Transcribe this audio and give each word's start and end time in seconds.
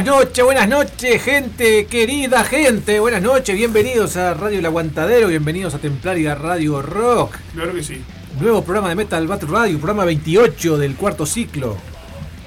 Buenas 0.00 0.16
noches, 0.16 0.44
buenas 0.46 0.66
noches, 0.66 1.22
gente, 1.22 1.84
querida 1.84 2.42
gente. 2.44 3.00
Buenas 3.00 3.20
noches, 3.20 3.54
bienvenidos 3.54 4.16
a 4.16 4.32
Radio 4.32 4.60
El 4.60 4.64
Aguantadero, 4.64 5.28
bienvenidos 5.28 5.74
a 5.74 5.78
Templaria 5.78 6.34
Radio 6.34 6.80
Rock. 6.80 7.36
Claro 7.52 7.74
que 7.74 7.84
sí. 7.84 8.00
Nuevo 8.40 8.64
programa 8.64 8.88
de 8.88 8.94
Metal 8.94 9.26
Battle 9.26 9.50
Radio, 9.50 9.76
programa 9.76 10.06
28 10.06 10.78
del 10.78 10.96
cuarto 10.96 11.26
ciclo. 11.26 11.76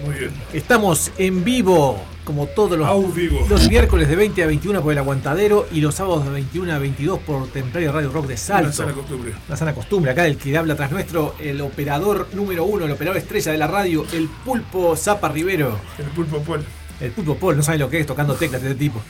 Muy 0.04 0.16
bien. 0.16 0.32
Estamos 0.52 1.12
en 1.20 1.44
vivo, 1.44 2.04
como 2.24 2.48
todos 2.48 2.76
los, 2.76 3.14
vivo. 3.14 3.46
los 3.48 3.70
miércoles 3.70 4.08
de 4.08 4.16
20 4.16 4.42
a 4.42 4.48
21 4.48 4.82
por 4.82 4.92
El 4.92 4.98
Aguantadero 4.98 5.68
y 5.72 5.80
los 5.80 5.94
sábados 5.94 6.26
de 6.26 6.32
21 6.32 6.74
a 6.74 6.80
22 6.80 7.20
por 7.20 7.48
Templaria 7.50 7.92
Radio 7.92 8.12
Rock 8.12 8.26
de 8.26 8.34
Una 8.34 8.38
Salto. 8.38 8.72
sana 8.72 8.94
costumbre. 8.94 9.32
La 9.48 9.56
sana 9.56 9.76
costumbre, 9.76 10.12
acá 10.12 10.26
el 10.26 10.38
que 10.38 10.58
habla 10.58 10.76
tras 10.76 10.90
nuestro, 10.90 11.36
el 11.40 11.62
operador 11.62 12.30
número 12.34 12.64
uno, 12.64 12.86
el 12.86 12.92
operador 12.92 13.18
estrella 13.18 13.52
de 13.52 13.60
la 13.60 13.68
radio, 13.68 14.08
el 14.12 14.28
pulpo 14.44 14.96
Zapa 14.96 15.30
Rivero. 15.30 15.78
El 16.00 16.06
pulpo 16.06 16.40
Paul. 16.40 16.66
El 17.04 17.12
pulpo 17.12 17.36
Paul, 17.36 17.58
no 17.58 17.64
sabe 17.64 17.78
lo 17.80 17.90
que 17.90 18.00
es 18.00 18.08
tocando 18.08 18.34
teclas 18.36 18.62
de 18.62 18.70
este 18.70 18.80
tipo. 18.80 19.02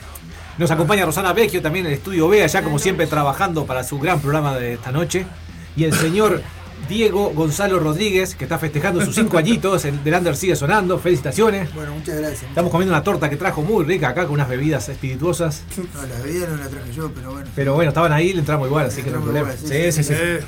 Nos 0.57 0.71
acompaña 0.71 1.05
Rosana 1.05 1.31
Vecchio 1.31 1.61
también 1.61 1.85
en 1.85 1.91
el 1.91 1.97
estudio 1.99 2.27
B, 2.27 2.43
allá 2.43 2.63
como 2.63 2.79
siempre 2.79 3.05
trabajando 3.05 3.65
para 3.67 3.83
su 3.83 3.99
gran 3.99 4.19
programa 4.19 4.57
de 4.57 4.73
esta 4.73 4.91
noche. 4.91 5.27
Y 5.75 5.83
el 5.83 5.93
señor 5.93 6.41
Diego 6.89 7.31
Gonzalo 7.35 7.79
Rodríguez, 7.79 8.33
que 8.33 8.45
está 8.45 8.57
festejando 8.57 9.05
sus 9.05 9.13
cinco 9.13 9.37
añitos, 9.37 9.85
el 9.85 10.03
del 10.03 10.15
Under 10.15 10.35
sigue 10.35 10.55
sonando, 10.55 10.97
felicitaciones. 10.97 11.71
Bueno, 11.75 11.93
muchas 11.93 12.17
gracias. 12.17 12.43
Estamos 12.43 12.71
comiendo 12.71 12.95
una 12.95 13.03
torta 13.03 13.29
que 13.29 13.37
trajo 13.37 13.61
muy 13.61 13.85
rica 13.85 14.09
acá 14.09 14.23
con 14.25 14.33
unas 14.33 14.49
bebidas 14.49 14.89
espirituosas. 14.89 15.63
No, 15.77 16.07
la 16.07 16.19
bebida 16.23 16.47
no 16.47 16.57
la 16.57 16.69
traje 16.69 16.91
yo, 16.93 17.11
pero 17.13 17.31
bueno. 17.31 17.49
Pero 17.55 17.73
bueno, 17.75 17.89
estaban 17.89 18.11
ahí, 18.11 18.33
le 18.33 18.39
entramos 18.39 18.67
igual, 18.67 18.87
así 18.87 19.03
que 19.03 19.11
no 19.11 19.17
hay 19.17 19.23
problema. 19.23 19.53
igual, 19.53 19.69
Sí, 19.71 19.91
sí, 19.91 20.03
sí, 20.03 20.03
sí. 20.03 20.13
Eh, 20.15 20.39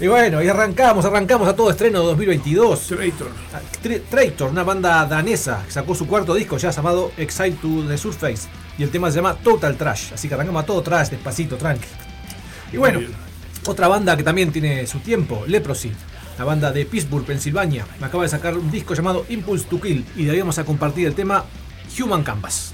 Y 0.00 0.06
bueno, 0.06 0.42
y 0.42 0.48
arrancamos, 0.48 1.04
arrancamos 1.04 1.46
a 1.46 1.54
todo 1.54 1.70
estreno 1.70 2.00
2022. 2.02 2.86
Traitor. 2.86 3.28
Tra- 3.82 4.00
Traitor, 4.08 4.50
una 4.50 4.62
banda 4.62 5.04
danesa 5.04 5.62
que 5.66 5.72
sacó 5.72 5.94
su 5.94 6.06
cuarto 6.06 6.32
disco 6.34 6.56
ya 6.56 6.70
llamado 6.70 7.12
Excite 7.18 7.58
to 7.60 7.84
the 7.86 7.98
Surface. 7.98 8.48
Y 8.78 8.82
el 8.82 8.90
tema 8.90 9.10
se 9.10 9.16
llama 9.16 9.34
Total 9.34 9.76
Trash. 9.76 10.14
Así 10.14 10.26
que 10.26 10.34
arrancamos 10.34 10.62
a 10.62 10.66
todo 10.66 10.80
trash, 10.80 11.10
despacito, 11.10 11.56
tranqui. 11.56 11.86
Y 12.72 12.78
bueno, 12.78 13.00
otra 13.66 13.88
banda 13.88 14.16
que 14.16 14.22
también 14.22 14.50
tiene 14.52 14.86
su 14.86 15.00
tiempo, 15.00 15.44
Leprosy. 15.46 15.92
La 16.38 16.44
banda 16.46 16.72
de 16.72 16.86
Pittsburgh, 16.86 17.26
Pensilvania. 17.26 17.84
Acaba 18.00 18.22
de 18.22 18.30
sacar 18.30 18.56
un 18.56 18.70
disco 18.70 18.94
llamado 18.94 19.26
Impulse 19.28 19.66
to 19.66 19.78
Kill. 19.78 20.06
Y 20.16 20.24
de 20.24 20.30
ahí 20.30 20.38
vamos 20.40 20.58
a 20.58 20.64
compartir 20.64 21.06
el 21.06 21.14
tema 21.14 21.44
Human 21.98 22.22
Canvas. 22.22 22.72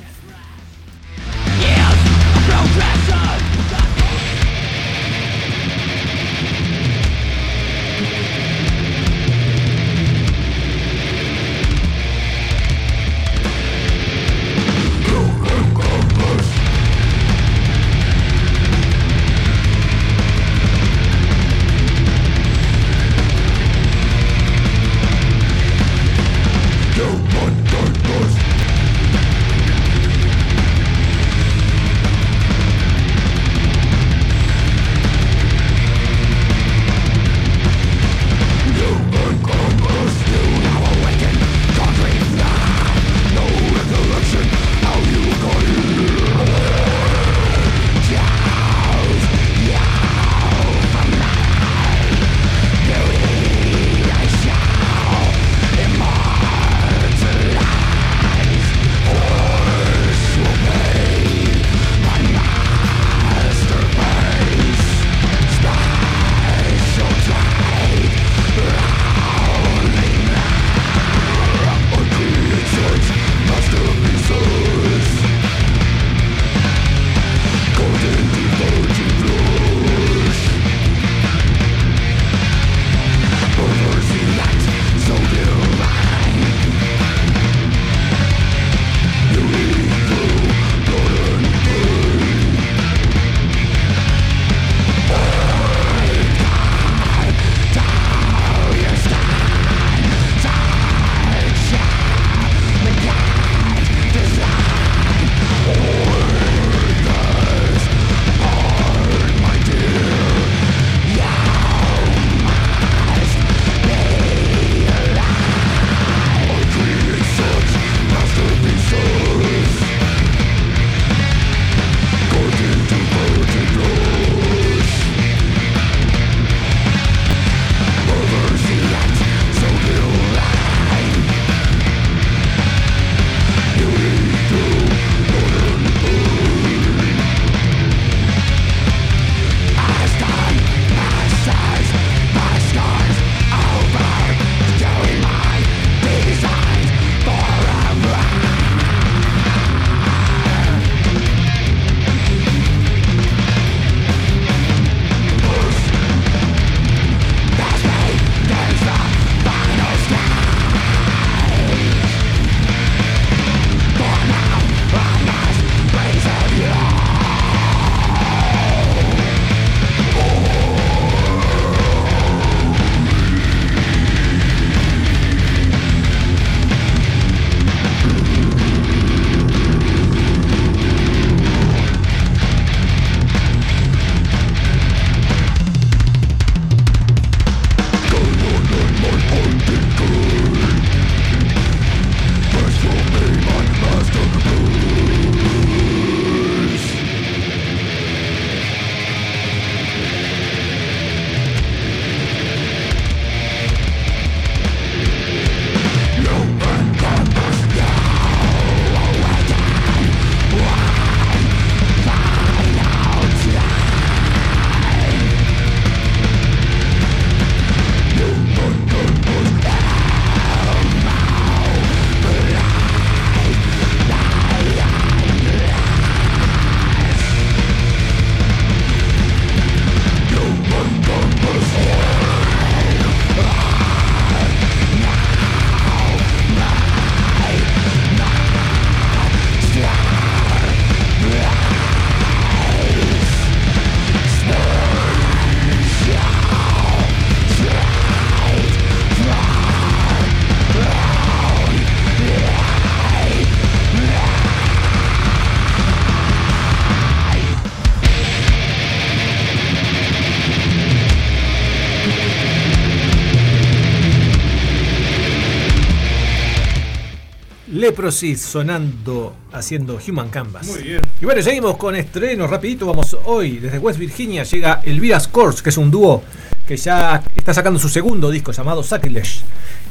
Leprosy 267.86 268.34
sonando, 268.34 269.32
haciendo 269.52 270.00
Human 270.08 270.28
Canvas. 270.28 270.66
Muy 270.66 270.82
bien. 270.82 271.02
Y 271.20 271.24
bueno, 271.24 271.40
seguimos 271.40 271.76
con 271.76 271.94
estrenos 271.94 272.50
rapidito. 272.50 272.84
Vamos 272.84 273.16
hoy, 273.26 273.58
desde 273.58 273.78
West 273.78 274.00
Virginia 274.00 274.42
llega 274.42 274.80
Elvira 274.84 275.20
Scores, 275.20 275.62
que 275.62 275.70
es 275.70 275.76
un 275.76 275.88
dúo 275.88 276.24
que 276.66 276.76
ya 276.76 277.22
está 277.36 277.54
sacando 277.54 277.78
su 277.78 277.88
segundo 277.88 278.28
disco 278.28 278.50
llamado 278.50 278.82
Sacrilege. 278.82 279.42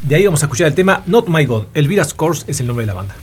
De 0.02 0.16
ahí 0.16 0.26
vamos 0.26 0.44
a 0.44 0.48
escuchar 0.48 0.68
el 0.68 0.74
tema 0.74 1.04
Not 1.06 1.30
My 1.30 1.46
God. 1.46 1.68
Elvira 1.74 2.04
Scores 2.04 2.44
es 2.50 2.60
el 2.60 2.68
nombre 2.68 2.84
de 2.84 2.88
la 2.88 2.96
banda. 2.96 3.16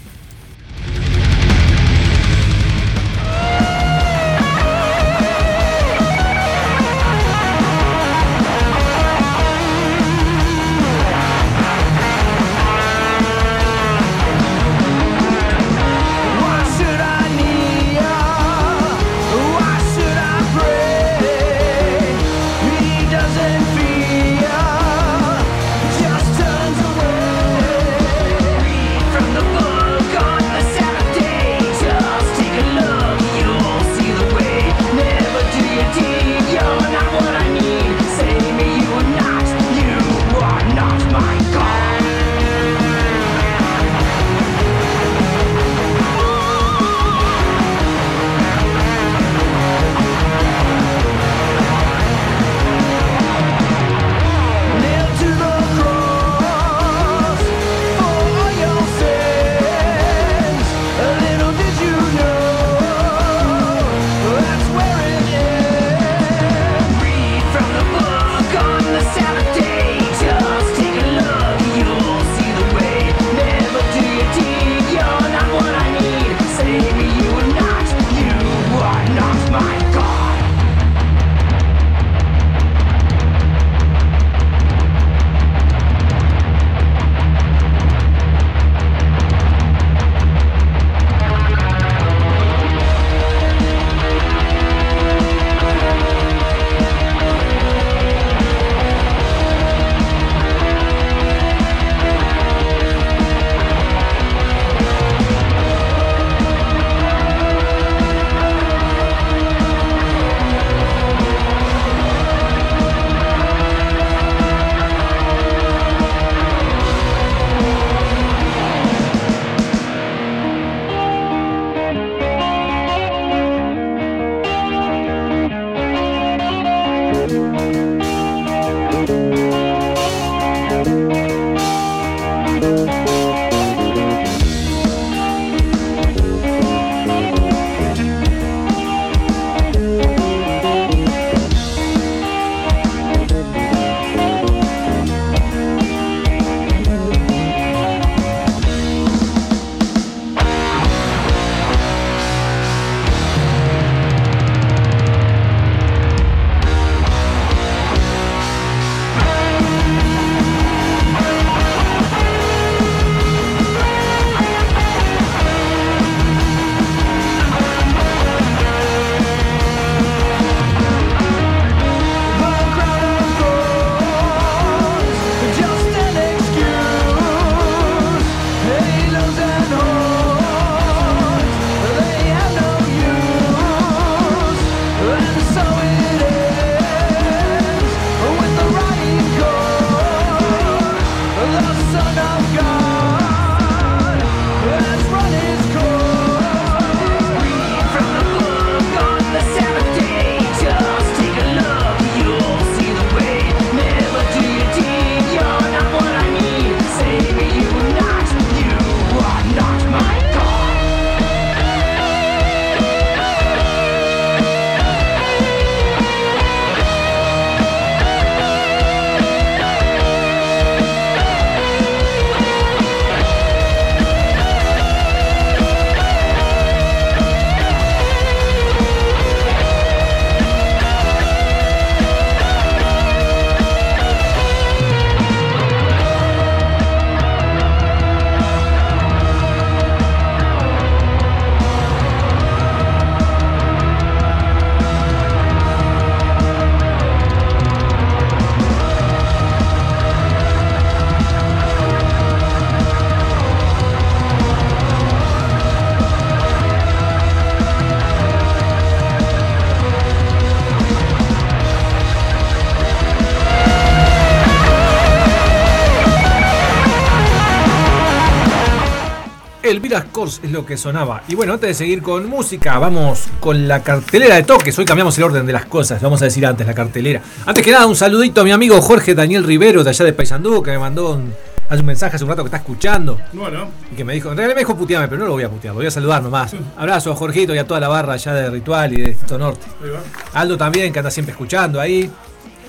Es 270.23 270.53
lo 270.53 270.65
que 270.65 270.77
sonaba. 270.77 271.25
Y 271.27 271.35
bueno, 271.35 271.55
antes 271.55 271.69
de 271.71 271.75
seguir 271.75 272.01
con 272.01 272.29
música, 272.29 272.79
vamos 272.79 273.25
con 273.41 273.67
la 273.67 273.83
cartelera 273.83 274.37
de 274.37 274.45
toques. 274.45 274.79
Hoy 274.79 274.85
cambiamos 274.85 275.19
el 275.19 275.25
orden 275.25 275.45
de 275.45 275.53
las 275.53 275.65
cosas, 275.65 276.01
vamos 276.01 276.23
a 276.23 276.27
decir 276.27 276.47
antes 276.47 276.65
la 276.65 276.75
cartelera. 276.75 277.21
Antes 277.45 277.65
que 277.65 277.73
nada, 277.73 277.87
un 277.87 277.97
saludito 277.97 278.43
a 278.43 278.45
mi 278.45 278.53
amigo 278.53 278.81
Jorge 278.81 279.17
Daniel 279.17 279.43
Rivero 279.43 279.83
de 279.83 279.91
allá 279.91 280.05
de 280.05 280.13
Paysandú, 280.13 280.63
que 280.63 280.71
me 280.71 280.79
mandó 280.79 281.21
hace 281.69 281.81
un 281.81 281.87
mensaje 281.87 282.15
hace 282.15 282.25
un 282.25 282.31
rato 282.31 282.45
que 282.45 282.47
está 282.47 282.59
escuchando. 282.59 283.19
Bueno. 283.33 283.69
Y 283.91 283.97
que 283.97 284.05
me 284.05 284.15
dijo, 284.15 284.31
en 284.31 284.37
realidad 284.37 284.55
me 284.55 284.61
dijo 284.61 284.77
puteame, 284.77 285.09
pero 285.09 285.19
no 285.23 285.27
lo 285.27 285.33
voy 285.33 285.43
a 285.43 285.51
putear, 285.51 285.75
lo 285.75 285.81
voy 285.81 285.89
a 285.89 285.91
saludar 285.91 286.23
nomás. 286.23 286.55
Abrazo 286.77 287.11
a 287.11 287.17
Jorgito 287.17 287.53
y 287.53 287.59
a 287.59 287.67
toda 287.67 287.81
la 287.81 287.89
barra 287.89 288.13
allá 288.13 288.33
de 288.33 288.49
Ritual 288.49 288.93
y 288.93 289.03
de 289.03 289.09
Distrito 289.09 289.39
Norte. 289.39 289.67
Ahí 289.83 289.91
va. 289.91 290.41
Aldo 290.41 290.57
también, 290.57 290.93
que 290.93 291.01
anda 291.01 291.11
siempre 291.11 291.33
escuchando 291.33 291.81
ahí. 291.81 292.09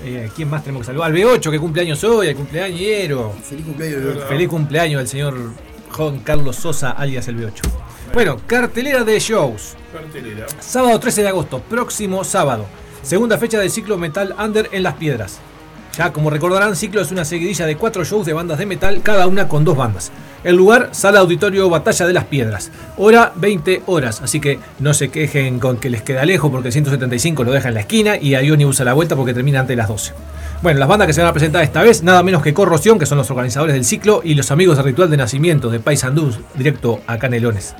Eh, 0.04 0.28
¿Quién 0.34 0.50
más 0.50 0.64
tenemos 0.64 0.80
que 0.80 0.86
saludar? 0.86 1.12
Al 1.12 1.16
B8, 1.16 1.52
que 1.52 1.58
cumpleaños 1.60 2.02
hoy, 2.02 2.26
el 2.26 2.36
cumpleañero. 2.36 3.32
Feliz 3.48 3.64
cumpleaños. 3.64 4.24
Feliz 4.28 4.48
cumpleaños 4.48 4.98
del 4.98 5.08
señor 5.08 5.34
Juan 5.94 6.18
Carlos 6.20 6.56
Sosa, 6.56 6.90
alias 6.90 7.28
el 7.28 7.38
B8. 7.38 7.60
Bueno, 8.12 8.36
cartelera 8.48 9.04
de 9.04 9.20
shows. 9.20 9.76
Cartelera. 9.92 10.46
Sábado 10.58 10.98
13 10.98 11.22
de 11.22 11.28
agosto, 11.28 11.60
próximo 11.60 12.24
sábado. 12.24 12.66
Segunda 13.02 13.38
fecha 13.38 13.60
del 13.60 13.70
ciclo 13.70 13.96
Metal 13.96 14.34
Under 14.36 14.68
en 14.72 14.82
Las 14.82 14.94
Piedras. 14.94 15.38
Ya 15.96 16.12
como 16.12 16.30
recordarán, 16.30 16.74
ciclo 16.74 17.00
es 17.00 17.12
una 17.12 17.24
seguidilla 17.24 17.66
de 17.66 17.76
cuatro 17.76 18.02
shows 18.04 18.26
de 18.26 18.32
bandas 18.32 18.58
de 18.58 18.66
metal, 18.66 19.02
cada 19.04 19.28
una 19.28 19.46
con 19.46 19.64
dos 19.64 19.76
bandas. 19.76 20.10
El 20.42 20.56
lugar, 20.56 20.88
sala 20.90 21.20
auditorio 21.20 21.70
Batalla 21.70 22.08
de 22.08 22.12
las 22.12 22.24
Piedras. 22.24 22.72
Hora 22.96 23.32
20 23.36 23.84
horas, 23.86 24.20
así 24.20 24.40
que 24.40 24.58
no 24.80 24.94
se 24.94 25.10
quejen 25.10 25.60
con 25.60 25.76
que 25.76 25.90
les 25.90 26.02
queda 26.02 26.24
lejos 26.24 26.50
porque 26.50 26.68
el 26.68 26.72
175 26.72 27.44
lo 27.44 27.52
deja 27.52 27.68
en 27.68 27.74
la 27.74 27.80
esquina 27.80 28.16
y 28.16 28.30
Ioni 28.34 28.64
usa 28.64 28.84
la 28.84 28.94
vuelta 28.94 29.14
porque 29.14 29.32
termina 29.32 29.60
antes 29.60 29.76
de 29.76 29.76
las 29.76 29.86
12. 29.86 30.12
Bueno, 30.62 30.78
las 30.80 30.88
bandas 30.88 31.06
que 31.06 31.12
se 31.12 31.20
van 31.20 31.28
a 31.30 31.32
presentar 31.34 31.62
esta 31.62 31.82
vez, 31.82 32.02
nada 32.02 32.22
menos 32.22 32.42
que 32.42 32.54
Corrosión, 32.54 32.98
que 32.98 33.04
son 33.06 33.18
los 33.18 33.30
organizadores 33.30 33.74
del 33.74 33.84
ciclo, 33.84 34.22
y 34.24 34.34
los 34.34 34.50
amigos 34.50 34.76
de 34.78 34.82
Ritual 34.82 35.10
de 35.10 35.18
Nacimiento 35.18 35.68
de 35.68 35.78
Paysandú, 35.78 36.32
directo 36.54 37.00
a 37.06 37.18
Canelones. 37.18 37.74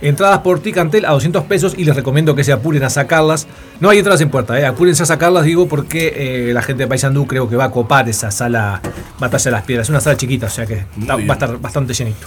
Entradas 0.00 0.38
por 0.40 0.60
Ticantel 0.60 1.04
a 1.04 1.12
200 1.12 1.44
pesos 1.44 1.74
y 1.76 1.84
les 1.84 1.94
recomiendo 1.94 2.34
que 2.34 2.42
se 2.42 2.52
apuren 2.52 2.82
a 2.82 2.90
sacarlas. 2.90 3.46
No 3.80 3.88
hay 3.88 3.98
entradas 3.98 4.20
en 4.20 4.30
puerta, 4.30 4.58
eh. 4.58 4.66
apúrense 4.66 5.02
a 5.04 5.06
sacarlas, 5.06 5.44
digo, 5.44 5.68
porque 5.68 6.48
eh, 6.48 6.52
la 6.52 6.62
gente 6.62 6.84
de 6.84 6.88
Paysandú 6.88 7.26
creo 7.26 7.48
que 7.48 7.54
va 7.56 7.64
a 7.66 7.70
copar 7.70 8.08
esa 8.08 8.30
sala 8.32 8.80
Batalla 9.20 9.44
de 9.44 9.50
las 9.52 9.62
Piedras. 9.62 9.86
Es 9.86 9.90
una 9.90 10.00
sala 10.00 10.16
chiquita, 10.16 10.46
o 10.46 10.50
sea 10.50 10.66
que 10.66 10.84
está- 11.00 11.14
va 11.16 11.22
a 11.22 11.32
estar 11.32 11.56
bastante 11.58 11.94
llenito. 11.94 12.26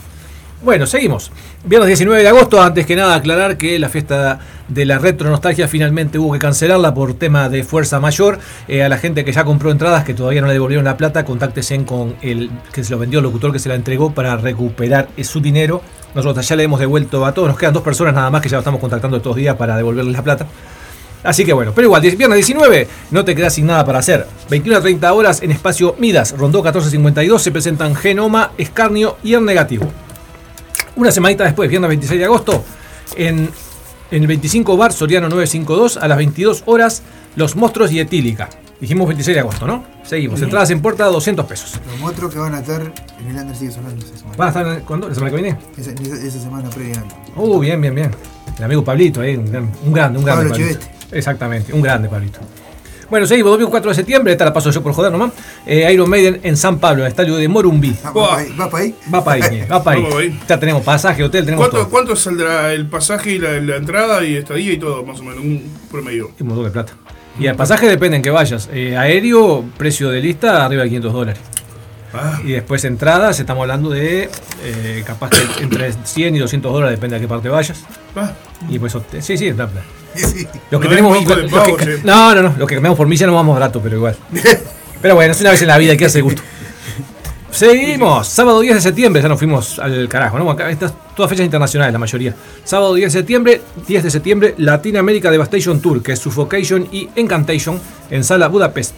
Bueno, 0.65 0.87
seguimos. 0.87 1.31
Viernes 1.63 1.89
19 1.89 2.23
de 2.23 2.27
agosto, 2.27 2.59
antes 2.59 2.87
que 2.87 2.95
nada 2.95 3.13
aclarar 3.13 3.55
que 3.55 3.77
la 3.77 3.87
fiesta 3.87 4.39
de 4.67 4.85
la 4.85 4.97
retro 4.97 5.29
nostalgia 5.29 5.67
finalmente 5.67 6.17
hubo 6.17 6.33
que 6.33 6.39
cancelarla 6.39 6.91
por 6.91 7.13
tema 7.13 7.49
de 7.49 7.63
fuerza 7.63 7.99
mayor. 7.99 8.39
Eh, 8.67 8.81
a 8.81 8.89
la 8.89 8.97
gente 8.97 9.23
que 9.23 9.31
ya 9.31 9.43
compró 9.43 9.69
entradas, 9.69 10.03
que 10.03 10.15
todavía 10.15 10.41
no 10.41 10.47
le 10.47 10.53
devolvieron 10.53 10.83
la 10.83 10.97
plata, 10.97 11.23
contáctense 11.23 11.85
con 11.85 12.15
el 12.23 12.49
que 12.73 12.83
se 12.83 12.89
lo 12.89 12.97
vendió, 12.97 13.19
el 13.19 13.25
locutor 13.25 13.53
que 13.53 13.59
se 13.59 13.69
la 13.69 13.75
entregó 13.75 14.11
para 14.11 14.37
recuperar 14.37 15.07
su 15.21 15.39
dinero. 15.39 15.83
Nosotros 16.15 16.49
ya 16.49 16.55
le 16.55 16.63
hemos 16.63 16.79
devuelto 16.79 17.23
a 17.27 17.31
todos, 17.31 17.47
nos 17.47 17.59
quedan 17.59 17.75
dos 17.75 17.83
personas 17.83 18.15
nada 18.15 18.31
más 18.31 18.41
que 18.41 18.49
ya 18.49 18.55
lo 18.55 18.61
estamos 18.61 18.81
contactando 18.81 19.17
estos 19.17 19.35
días 19.35 19.55
para 19.55 19.77
devolverles 19.77 20.15
la 20.15 20.23
plata. 20.23 20.47
Así 21.23 21.45
que 21.45 21.53
bueno, 21.53 21.73
pero 21.75 21.85
igual, 21.85 22.01
viernes 22.01 22.37
19, 22.37 22.87
no 23.11 23.23
te 23.23 23.35
quedas 23.35 23.53
sin 23.53 23.67
nada 23.67 23.85
para 23.85 23.99
hacer. 23.99 24.25
21 24.49 24.79
a 24.79 24.81
30 24.81 25.13
horas 25.13 25.43
en 25.43 25.51
espacio 25.51 25.95
Midas, 25.99 26.31
Rondó 26.31 26.63
1452, 26.63 27.39
se 27.39 27.51
presentan 27.51 27.93
Genoma, 27.93 28.53
Escarnio 28.57 29.17
y 29.21 29.35
el 29.35 29.45
negativo. 29.45 29.91
Una 30.95 31.11
semanita 31.11 31.43
después, 31.43 31.69
viernes 31.69 31.89
26 31.89 32.19
de 32.19 32.25
agosto, 32.25 32.63
en, 33.17 33.49
en 34.11 34.21
el 34.21 34.27
25 34.27 34.77
Bar 34.77 34.93
Soriano 34.93 35.27
952, 35.29 35.97
a 35.97 36.07
las 36.07 36.17
22 36.17 36.63
horas, 36.65 37.01
Los 37.35 37.55
Monstruos 37.55 37.91
y 37.91 37.99
Etílica. 37.99 38.49
Dijimos 38.79 39.07
26 39.07 39.35
de 39.35 39.39
agosto, 39.41 39.67
¿no? 39.67 39.85
Seguimos. 40.03 40.41
Entradas 40.41 40.69
en 40.69 40.81
puerta, 40.81 41.05
200 41.05 41.45
pesos. 41.45 41.79
Los 41.89 41.99
monstruos 41.99 42.33
que 42.33 42.39
van 42.39 42.53
a 42.55 42.59
estar 42.59 42.81
en 42.81 43.27
el 43.27 43.35
Under 43.37 43.55
sigue 43.55 43.71
sonando 43.71 44.05
esa 44.05 44.17
semana. 44.17 44.37
¿Van 44.37 44.47
a 44.47 44.49
estar 44.51 44.67
en- 44.67 44.79
cuándo? 44.81 45.07
¿La 45.09 45.15
semana 45.15 45.31
que 45.35 45.41
viene? 45.41 45.57
Esa, 45.77 46.39
semana 46.39 46.69
previa. 46.69 47.03
Uh, 47.35 47.59
bien, 47.59 47.79
bien, 47.81 47.95
bien. 47.95 48.11
El 48.57 48.63
amigo 48.63 48.83
Pablito, 48.83 49.23
eh, 49.23 49.37
un, 49.37 49.49
gran- 49.51 49.71
un 49.85 49.93
grande, 49.93 50.19
un 50.19 50.25
grande. 50.25 50.49
Pablo 50.49 50.65
Pablito. 50.65 50.85
Exactamente, 51.11 51.73
un 51.73 51.81
grande 51.81 52.09
Pablito. 52.09 52.39
Bueno, 53.09 53.27
seguimos, 53.27 53.51
domingo 53.51 53.69
4 53.69 53.89
de 53.91 53.95
septiembre, 53.95 54.31
esta 54.33 54.45
la 54.45 54.53
paso 54.53 54.71
yo 54.71 54.81
por 54.81 54.91
joder 54.93 55.11
nomás. 55.11 55.31
Eh, 55.65 55.87
Iron 55.93 56.09
Maiden 56.09 56.39
en 56.43 56.57
San 56.57 56.79
Pablo, 56.79 57.01
en 57.03 57.05
el 57.05 57.11
estadio 57.11 57.35
de 57.35 57.47
Morumbí. 57.47 57.95
Ah. 58.03 58.11
¿Va 58.11 58.27
para 58.27 58.37
ahí? 58.41 58.55
¿Va 58.59 58.69
para 58.69 58.83
ahí? 58.83 58.95
Va 59.13 59.23
para 59.23 59.45
ahí, 59.45 59.65
va 59.71 59.83
para 59.83 59.99
ahí. 60.19 60.39
Ya 60.47 60.59
tenemos 60.59 60.83
pasaje, 60.83 61.23
hotel, 61.23 61.45
tenemos 61.45 61.63
¿Cuánto, 61.67 61.77
todo. 61.77 61.89
¿Cuánto 61.89 62.15
saldrá 62.15 62.73
el 62.73 62.87
pasaje 62.87 63.33
y 63.33 63.39
la, 63.39 63.59
la 63.61 63.75
entrada 63.75 64.23
y 64.23 64.35
estadía 64.37 64.73
y 64.73 64.77
todo, 64.77 65.03
más 65.05 65.19
o 65.19 65.23
menos? 65.23 65.39
Un 65.43 65.63
promedio. 65.91 66.31
Un 66.39 66.47
montón 66.47 66.65
de 66.65 66.71
plata. 66.71 66.93
Y 67.39 67.47
el 67.47 67.55
pasaje 67.55 67.87
depende 67.87 68.15
en 68.17 68.23
que 68.23 68.31
vayas. 68.31 68.69
Eh, 68.73 68.95
aéreo, 68.97 69.63
precio 69.77 70.09
de 70.09 70.21
lista, 70.21 70.65
arriba 70.65 70.83
de 70.83 70.89
500 70.89 71.13
dólares. 71.13 71.39
Ah, 72.13 72.39
Y 72.45 72.53
después 72.53 72.83
entradas, 72.85 73.39
estamos 73.41 73.61
hablando 73.61 73.89
de 73.89 74.29
eh, 74.63 75.03
capaz 75.05 75.29
que 75.31 75.63
entre 75.63 75.91
100 75.91 76.35
y 76.37 76.39
200 76.39 76.71
dólares, 76.71 76.97
depende 76.97 77.17
a 77.17 77.19
qué 77.19 77.27
parte 77.27 77.49
vayas. 77.49 77.83
ah. 78.15 78.31
Y 78.69 78.79
pues, 78.79 78.95
hotel- 78.95 79.21
sí, 79.21 79.37
sí, 79.37 79.47
es 79.47 79.55
bla. 79.57 79.67
Sí. 80.15 80.47
Los 80.71 80.81
que 80.81 80.87
No 80.87 80.95
tenemos. 80.95 81.17
pavo, 81.51 81.77
que- 81.77 81.99
no, 82.03 82.35
no, 82.35 82.41
no. 82.41 82.55
Los 82.57 82.67
que 82.67 82.75
cambiamos 82.75 82.97
por 82.97 83.07
milla 83.07 83.27
no 83.27 83.33
vamos 83.35 83.53
barato, 83.55 83.79
pero 83.81 83.97
igual. 83.97 84.15
Pero 85.01 85.13
bueno, 85.13 85.33
es 85.33 85.41
una 85.41 85.51
vez 85.51 85.61
en 85.61 85.67
la 85.67 85.77
vida, 85.77 85.91
hay 85.91 85.97
que 85.97 86.05
hacer 86.05 86.23
gusto. 86.23 86.41
Seguimos. 87.51 88.27
Sábado 88.27 88.59
10 88.59 88.75
de 88.75 88.81
septiembre, 88.81 89.21
ya 89.21 89.29
nos 89.29 89.37
fuimos 89.37 89.77
al 89.79 90.09
carajo, 90.09 90.37
¿no? 90.39 90.49
Acá 90.49 90.69
estas 90.69 90.93
todas 91.15 91.29
fechas 91.29 91.45
internacionales, 91.45 91.93
la 91.93 91.99
mayoría. 91.99 92.33
Sábado 92.63 92.93
10 92.95 93.13
de 93.13 93.19
septiembre, 93.19 93.61
10 93.87 94.03
de 94.03 94.11
septiembre, 94.11 94.55
Latin 94.57 94.97
America 94.97 95.29
Devastation 95.31 95.79
Tour, 95.79 96.01
que 96.03 96.13
es 96.13 96.19
Suffocation 96.19 96.87
y 96.91 97.07
Encantation 97.15 97.79
en 98.09 98.23
Sala 98.23 98.47
Budapest. 98.47 98.93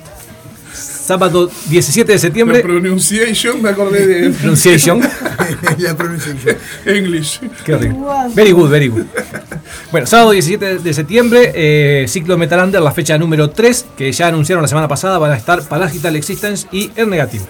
Sábado 1.07 1.49
17 1.69 2.05
de 2.05 2.15
La 2.15 2.19
septiembre, 2.19 2.59
pronunciation, 2.59 3.61
me 3.61 3.69
acordé 3.69 4.05
de 4.05 4.29
Pronunciation. 4.41 4.99
la 5.77 5.95
pronunciación. 5.95 6.57
English. 6.85 7.39
Qué 7.63 7.75
horrible. 7.75 7.97
Very 8.35 8.51
good, 8.51 8.69
very 8.69 8.89
good. 8.89 9.05
Bueno, 9.89 10.05
sábado 10.05 10.31
17 10.31 10.79
de 10.79 10.93
septiembre, 10.93 11.53
eh, 11.55 12.07
ciclo 12.09 12.37
Metal 12.37 12.59
Under, 12.61 12.81
la 12.81 12.91
fecha 12.91 13.17
número 13.17 13.51
3, 13.51 13.85
que 13.95 14.11
ya 14.11 14.27
anunciaron 14.27 14.61
la 14.61 14.67
semana 14.67 14.89
pasada, 14.89 15.17
van 15.17 15.31
a 15.31 15.37
estar 15.37 15.63
Parasital 15.63 16.13
Existence 16.17 16.67
y 16.73 16.91
El 16.97 17.09
Negativo. 17.09 17.45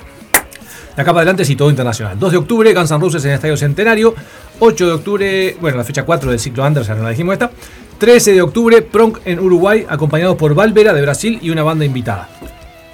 Acá 0.92 1.06
para 1.06 1.22
adelante 1.22 1.44
sí, 1.44 1.56
todo 1.56 1.72
internacional. 1.72 2.20
2 2.20 2.32
de 2.34 2.38
octubre, 2.38 2.72
Guns 2.76 2.92
N' 2.92 3.00
Roses 3.00 3.26
en 3.26 3.32
el 3.32 3.36
Estadio 3.38 3.58
Centenario. 3.58 4.14
8 4.60 4.86
de 4.86 4.92
octubre, 4.92 5.58
bueno, 5.60 5.78
la 5.78 5.84
fecha 5.84 6.04
4 6.04 6.30
del 6.30 6.40
ciclo 6.40 6.64
Under, 6.64 6.84
ya 6.84 6.94
no 6.94 7.02
la 7.02 7.10
dijimos 7.10 7.34
esta. 7.34 7.50
13 7.98 8.34
de 8.34 8.42
octubre, 8.44 8.84
Pronk 8.84 9.22
en 9.26 9.40
Uruguay, 9.40 9.84
acompañados 9.90 10.36
por 10.36 10.54
Valvera 10.54 10.94
de 10.94 11.02
Brasil 11.02 11.40
y 11.42 11.50
una 11.50 11.64
banda 11.64 11.84
invitada. 11.84 12.30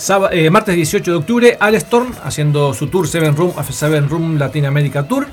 Saba- 0.04 0.30
eh, 0.34 0.50
martes 0.50 0.76
18 0.76 1.12
de 1.12 1.18
octubre, 1.18 1.58
Alestorm 1.58 2.12
haciendo 2.26 2.74
su 2.74 2.88
tour 2.88 3.08
7 3.08 3.32
Room, 3.32 3.54
7 3.70 4.02
Room 4.02 4.38
Latin 4.38 4.66
America 4.66 5.04
Tour. 5.04 5.28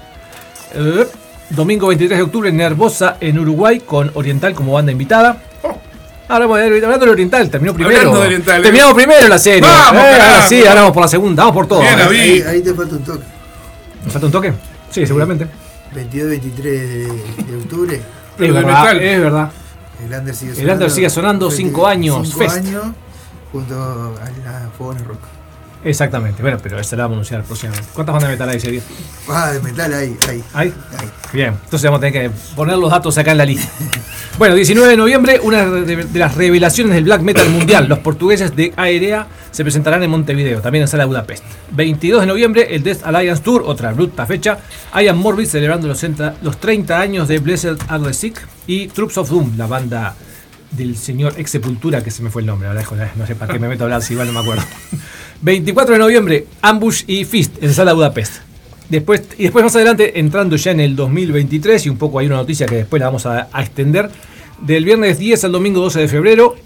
Eh, 0.75 1.07
domingo 1.51 1.89
23 1.89 2.17
de 2.19 2.23
octubre, 2.23 2.53
Nervosa 2.53 3.17
en 3.21 3.37
Uruguay 3.41 3.81
con 3.81 4.13
Oriental 4.15 4.55
como 4.55 4.73
banda 4.75 4.93
invitada. 4.93 5.39
Ahora 6.29 6.47
vamos 6.47 6.59
a 6.59 6.69
ver, 6.69 6.85
hablando 6.85 7.07
de 7.07 7.11
Oriental, 7.11 7.51
terminó 7.51 7.75
primero. 7.75 7.97
Hablando 7.99 8.21
de 8.21 8.27
Oriental, 8.27 8.61
eh. 8.61 8.63
Terminamos 8.63 8.95
primero 8.95 9.27
la 9.27 9.39
serie. 9.41 9.61
Vamos, 9.63 10.03
Eh, 10.05 10.07
ahora 10.13 10.47
sí, 10.49 10.61
ahora 10.61 10.75
vamos 10.83 10.93
por 10.95 11.03
la 11.03 11.09
segunda, 11.09 11.43
vamos 11.43 11.55
por 11.57 11.67
todo. 11.67 11.81
Bien. 11.81 11.99
David. 11.99 12.21
Ahí, 12.21 12.43
ahí 12.43 12.63
te 12.63 12.73
falta 12.73 12.95
un 12.95 13.03
toque. 13.03 13.25
¿Me 14.05 14.11
falta 14.13 14.27
un 14.27 14.33
toque? 14.33 14.53
Sí, 14.89 15.05
seguramente. 15.05 15.49
22-23 15.93 16.63
de, 16.63 17.07
de 17.09 17.57
octubre. 17.61 18.01
Es 18.39 18.55
verdad, 18.55 19.03
es 19.03 19.21
verdad. 19.21 19.51
El 20.07 20.15
Under 20.17 20.33
sigue 20.33 20.51
El 20.53 20.57
sonando. 20.59 20.75
Under 20.75 20.91
sigue 20.93 21.11
sonando, 21.11 21.51
cinco 21.51 21.87
años, 21.89 22.29
5 22.29 22.39
Fest. 22.39 22.57
años 22.59 22.85
junto 23.53 23.75
a 23.75 24.11
la 24.45 24.71
Fogones 24.77 25.07
Rock. 25.07 25.21
Exactamente. 25.83 26.43
Bueno, 26.43 26.59
pero 26.63 26.79
esa 26.79 26.95
la 26.97 27.05
vamos 27.05 27.15
a 27.15 27.17
anunciar 27.17 27.43
próximamente. 27.45 27.89
¿Cuántas 27.95 28.13
bandas 28.13 28.29
de 28.29 28.37
metal 28.37 28.49
hay 28.51 28.59
día? 28.59 28.83
Ah, 29.29 29.53
de 29.53 29.61
metal 29.61 29.95
ahí. 29.95 30.17
¿Hay? 30.29 30.45
ahí. 30.53 30.73
Bien, 31.33 31.55
entonces 31.65 31.85
vamos 31.85 31.99
a 31.99 32.01
tener 32.07 32.31
que 32.31 32.37
poner 32.55 32.77
los 32.77 32.91
datos 32.91 33.17
acá 33.17 33.33
en 33.33 33.39
la 33.39 33.45
lista. 33.45 33.69
Bueno, 34.39 34.55
19 34.55 34.89
de 34.89 34.97
noviembre, 34.97 35.39
una 35.43 35.67
de, 35.67 35.97
de 35.97 36.19
las 36.19 36.35
revelaciones 36.35 36.95
del 36.95 37.05
black 37.05 37.21
metal 37.21 37.47
mundial. 37.51 37.87
Los 37.87 37.99
portugueses 37.99 38.57
de 38.57 38.73
Aerea 38.75 39.27
se 39.51 39.65
presentarán 39.65 40.03
en 40.03 40.09
Montevideo, 40.09 40.63
también 40.63 40.83
en 40.83 40.89
Sala 40.89 41.05
Budapest. 41.05 41.45
22 41.73 42.23
de 42.23 42.27
noviembre, 42.27 42.75
el 42.75 42.83
Death 42.83 43.05
Alliance 43.05 43.43
Tour, 43.43 43.65
otra 43.67 43.93
bruta 43.93 44.25
fecha. 44.25 44.59
Ian 44.95 45.19
Morbid 45.19 45.45
celebrando 45.45 45.89
los, 45.89 45.99
30 45.99 46.37
los 46.41 46.57
30 46.59 46.99
años 46.99 47.29
de 47.29 47.39
Blessed 47.39 47.77
Are 47.89 48.03
the 48.03 48.15
Sick. 48.15 48.41
Y 48.67 48.87
Troops 48.87 49.19
of 49.19 49.29
Doom, 49.29 49.59
la 49.59 49.67
banda 49.67 50.15
del 50.71 50.97
señor 50.97 51.35
ex 51.37 51.51
Sepultura, 51.51 52.03
que 52.03 52.11
se 52.11 52.23
me 52.23 52.31
fue 52.31 52.43
el 52.43 52.47
nombre, 52.47 52.69
ahora 52.69 52.85
no 53.17 53.27
sé 53.27 53.35
para 53.35 53.53
qué 53.53 53.59
me 53.59 53.69
meto 53.69 53.85
a 53.85 53.87
hablar 53.87 54.03
si 54.03 54.15
igual 54.15 54.29
no 54.29 54.33
me 54.33 54.41
acuerdo. 54.41 54.63
24 55.43 55.95
de 55.95 55.99
noviembre, 55.99 56.47
Ambush 56.63 57.05
y 57.07 57.25
Fist 57.25 57.63
en 57.63 57.73
Sala 57.73 57.93
Budapest. 57.93 58.37
Después, 58.89 59.23
y 59.39 59.45
después 59.45 59.65
más 59.65 59.75
adelante, 59.77 60.19
entrando 60.19 60.57
ya 60.57 60.73
en 60.73 60.81
el 60.81 60.97
2023, 60.97 61.87
y 61.87 61.89
un 61.89 61.97
poco 61.97 62.19
hay 62.19 62.27
una 62.27 62.37
noticia 62.37 62.67
que 62.67 62.77
después 62.77 63.01
la 63.01 63.07
vamos 63.07 63.25
a, 63.25 63.49
a 63.53 63.63
extender, 63.63 64.11
del 64.61 64.85
viernes 64.85 65.19
10 65.19 65.45
al 65.45 65.53
domingo 65.53 65.81
12 65.81 66.01
de 66.01 66.09
febrero, 66.09 66.57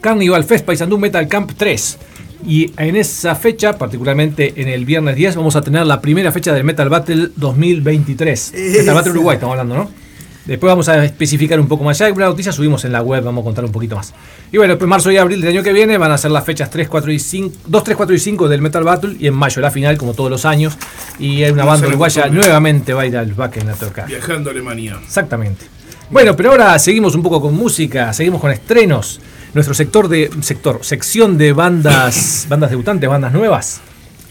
Carnival 0.00 0.44
Fest 0.44 0.64
Paysandú 0.64 0.98
Metal 0.98 1.26
Camp 1.28 1.52
3. 1.56 1.98
Y 2.46 2.72
en 2.76 2.96
esa 2.96 3.34
fecha, 3.36 3.78
particularmente 3.78 4.52
en 4.56 4.68
el 4.68 4.84
viernes 4.84 5.16
10, 5.16 5.36
vamos 5.36 5.56
a 5.56 5.62
tener 5.62 5.86
la 5.86 6.00
primera 6.00 6.32
fecha 6.32 6.52
del 6.52 6.64
Metal 6.64 6.88
Battle 6.88 7.30
2023. 7.36 8.52
Metal 8.54 8.94
Battle 8.94 9.00
Esa. 9.00 9.10
Uruguay, 9.10 9.36
estamos 9.36 9.58
hablando, 9.58 9.76
¿no? 9.76 10.01
Después 10.44 10.70
vamos 10.70 10.88
a 10.88 11.04
especificar 11.04 11.60
un 11.60 11.68
poco 11.68 11.84
más. 11.84 11.98
Ya 11.98 12.12
una 12.12 12.26
noticia, 12.26 12.50
subimos 12.52 12.84
en 12.84 12.92
la 12.92 13.02
web, 13.02 13.22
vamos 13.22 13.42
a 13.42 13.44
contar 13.44 13.64
un 13.64 13.72
poquito 13.72 13.96
más. 13.96 14.12
Y 14.50 14.56
bueno, 14.56 14.72
después 14.72 14.88
marzo 14.88 15.10
y 15.10 15.16
abril 15.16 15.40
del 15.40 15.50
año 15.50 15.62
que 15.62 15.72
viene 15.72 15.98
van 15.98 16.10
a 16.10 16.18
ser 16.18 16.32
las 16.32 16.44
fechas 16.44 16.68
3, 16.70 16.88
4 16.88 17.12
y 17.12 17.18
5, 17.18 17.56
2, 17.66 17.84
3, 17.84 17.96
4 17.96 18.16
y 18.16 18.18
5 18.18 18.48
del 18.48 18.60
Metal 18.60 18.82
Battle 18.82 19.16
y 19.18 19.28
en 19.28 19.34
mayo 19.34 19.62
la 19.62 19.70
final, 19.70 19.96
como 19.96 20.14
todos 20.14 20.30
los 20.30 20.44
años. 20.44 20.76
Y 21.18 21.44
hay 21.44 21.52
una 21.52 21.64
banda 21.64 21.86
uruguaya 21.86 22.26
nuevamente 22.26 22.92
va 22.92 23.02
a 23.02 23.06
ir 23.06 23.16
al 23.16 23.32
Wacken 23.32 23.68
a 23.68 23.74
tocar. 23.74 24.06
Viajando 24.06 24.50
a 24.50 24.52
Alemania. 24.52 24.98
Exactamente. 25.02 25.66
Bueno, 26.10 26.36
pero 26.36 26.50
ahora 26.50 26.78
seguimos 26.78 27.14
un 27.14 27.22
poco 27.22 27.40
con 27.40 27.54
música, 27.54 28.12
seguimos 28.12 28.40
con 28.40 28.50
estrenos. 28.50 29.20
Nuestro 29.54 29.74
sector 29.74 30.08
de 30.08 30.30
sector, 30.40 30.80
sección 30.82 31.38
de 31.38 31.52
bandas, 31.52 32.46
bandas 32.48 32.70
debutantes, 32.70 33.08
bandas 33.08 33.32
nuevas. 33.32 33.80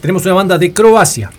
Tenemos 0.02 0.26
una 0.26 0.34
banda 0.34 0.58
de 0.58 0.74
Croacia. 0.74 1.32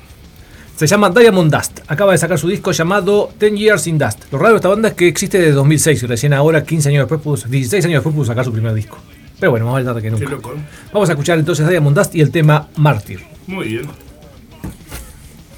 Se 0.76 0.86
llama 0.86 1.10
Diamond 1.10 1.54
Dust. 1.54 1.80
Acaba 1.86 2.12
de 2.12 2.18
sacar 2.18 2.38
su 2.38 2.48
disco 2.48 2.72
llamado 2.72 3.30
Ten 3.38 3.56
Years 3.56 3.86
in 3.86 3.98
Dust. 3.98 4.24
Lo 4.32 4.38
raro 4.38 4.50
de 4.54 4.56
esta 4.56 4.68
banda 4.68 4.88
es 4.88 4.94
que 4.94 5.06
existe 5.06 5.38
desde 5.38 5.52
2006 5.52 6.02
y 6.02 6.06
recién 6.06 6.32
ahora, 6.32 6.64
15 6.64 6.88
años 6.88 7.08
después, 7.08 7.20
pudo- 7.20 7.48
16 7.48 7.84
años 7.84 7.96
después, 7.98 8.14
pudo 8.14 8.24
sacar 8.24 8.44
su 8.44 8.52
primer 8.52 8.74
disco. 8.74 8.98
Pero 9.38 9.50
bueno, 9.50 9.66
más 9.66 9.74
vale 9.74 9.84
tarde 9.84 10.02
que 10.02 10.08
Qué 10.08 10.10
nunca. 10.12 10.30
loco. 10.30 10.52
¿eh? 10.54 10.62
Vamos 10.92 11.08
a 11.08 11.12
escuchar 11.12 11.38
entonces 11.38 11.68
Diamond 11.68 11.96
Dust 11.96 12.14
y 12.14 12.20
el 12.20 12.30
tema 12.30 12.68
Mártir. 12.76 13.20
Muy 13.46 13.68
bien. 13.68 13.86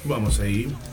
Vamos 0.03 0.39
ahí. 0.39 0.63
Stand 0.65 0.84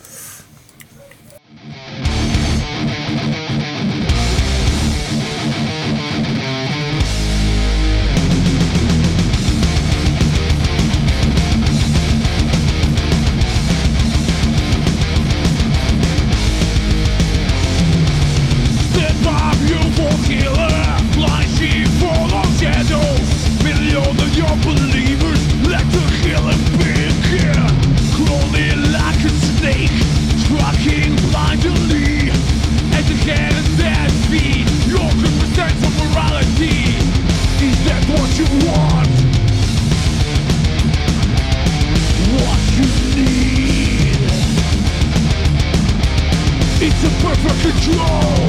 It's 46.85 47.05
a 47.05 47.11
perfect 47.25 47.63
control. 47.63 48.49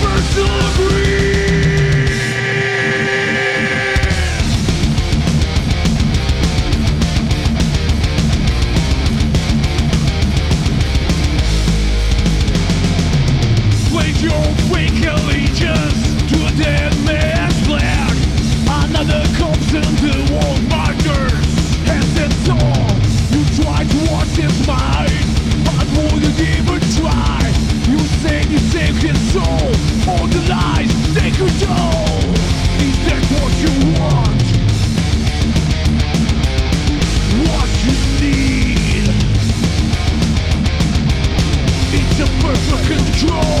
Personal 0.00 0.88
greed. 0.88 1.37
Take 31.14 31.34
control. 31.34 32.08
Is 32.80 32.96
that 33.06 33.22
what 33.34 33.52
you 33.62 33.72
want? 33.98 34.42
What 37.44 37.68
you 37.84 37.96
need? 38.20 39.06
It's 41.92 42.20
a 42.20 42.28
perfect 42.42 42.84
control. 42.88 43.57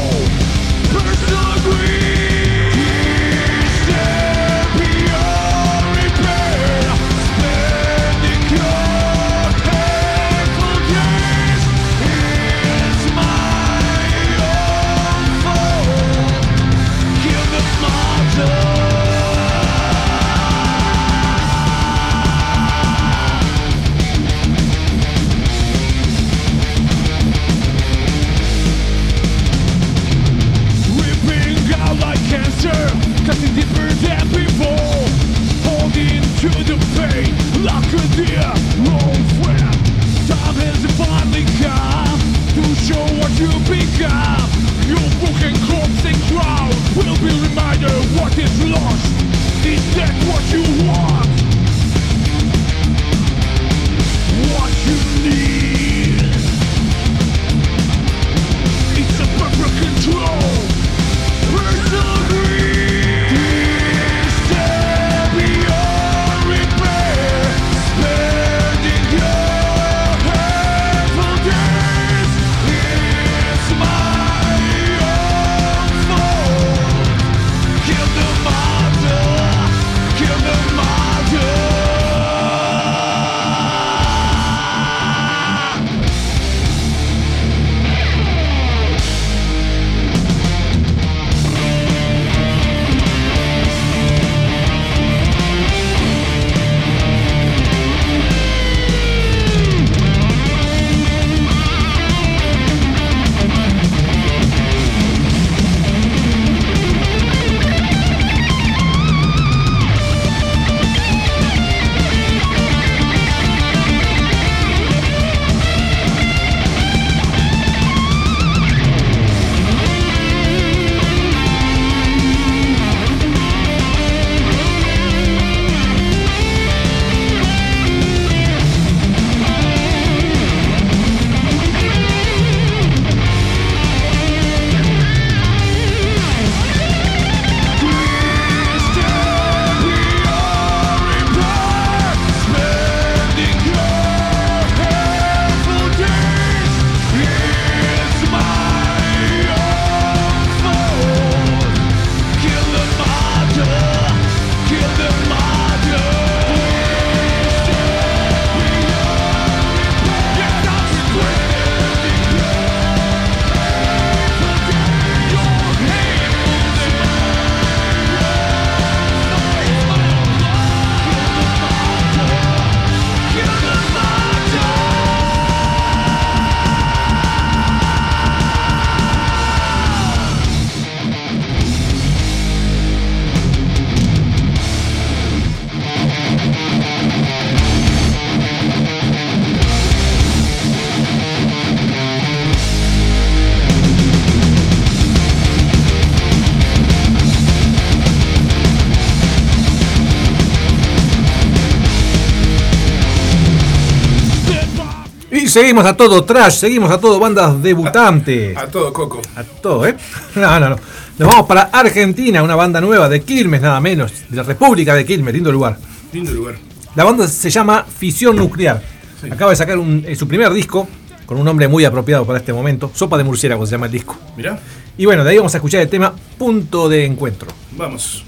Seguimos 205.60 205.84
a 205.86 205.96
todo 205.96 206.24
trash, 206.24 206.54
seguimos 206.54 206.90
a 206.90 206.98
todo 207.00 207.18
bandas 207.18 207.60
debutantes. 207.62 208.56
A 208.56 208.66
todo 208.68 208.92
coco. 208.92 209.20
A 209.36 209.42
todo, 209.42 209.86
¿eh? 209.86 209.96
No, 210.36 210.60
no, 210.60 210.68
no. 210.70 210.76
Nos 211.18 211.28
vamos 211.28 211.46
para 211.46 211.62
Argentina, 211.62 212.42
una 212.44 212.54
banda 212.54 212.80
nueva 212.80 213.08
de 213.08 213.22
Quilmes, 213.22 213.60
nada 213.60 213.80
menos. 213.80 214.12
De 214.28 214.36
la 214.36 214.44
República 214.44 214.94
de 214.94 215.04
Quilmes, 215.04 215.34
lindo 215.34 215.50
lugar. 215.50 215.76
Lindo 216.12 216.30
lugar. 216.32 216.54
La 216.94 217.02
banda 217.04 217.26
se 217.26 217.50
llama 217.50 217.84
Fisión 217.84 218.36
Nuclear. 218.36 218.80
Sí. 219.20 219.28
Acaba 219.30 219.50
de 219.50 219.56
sacar 219.56 219.78
un- 219.78 220.04
eh, 220.06 220.14
su 220.14 220.28
primer 220.28 220.52
disco, 220.52 220.88
con 221.26 221.36
un 221.38 221.44
nombre 221.44 221.66
muy 221.66 221.84
apropiado 221.84 222.24
para 222.24 222.38
este 222.38 222.52
momento. 222.52 222.92
Sopa 222.94 223.18
de 223.18 223.24
murciélago 223.24 223.66
se 223.66 223.72
llama 223.72 223.86
el 223.86 223.92
disco. 223.92 224.16
Mirá, 224.36 224.58
Y 224.96 225.06
bueno, 225.06 225.24
de 225.24 225.30
ahí 225.30 225.36
vamos 225.38 225.52
a 225.54 225.58
escuchar 225.58 225.80
el 225.80 225.88
tema 225.88 226.12
Punto 226.38 226.88
de 226.88 227.04
Encuentro. 227.04 227.48
vamos. 227.72 228.24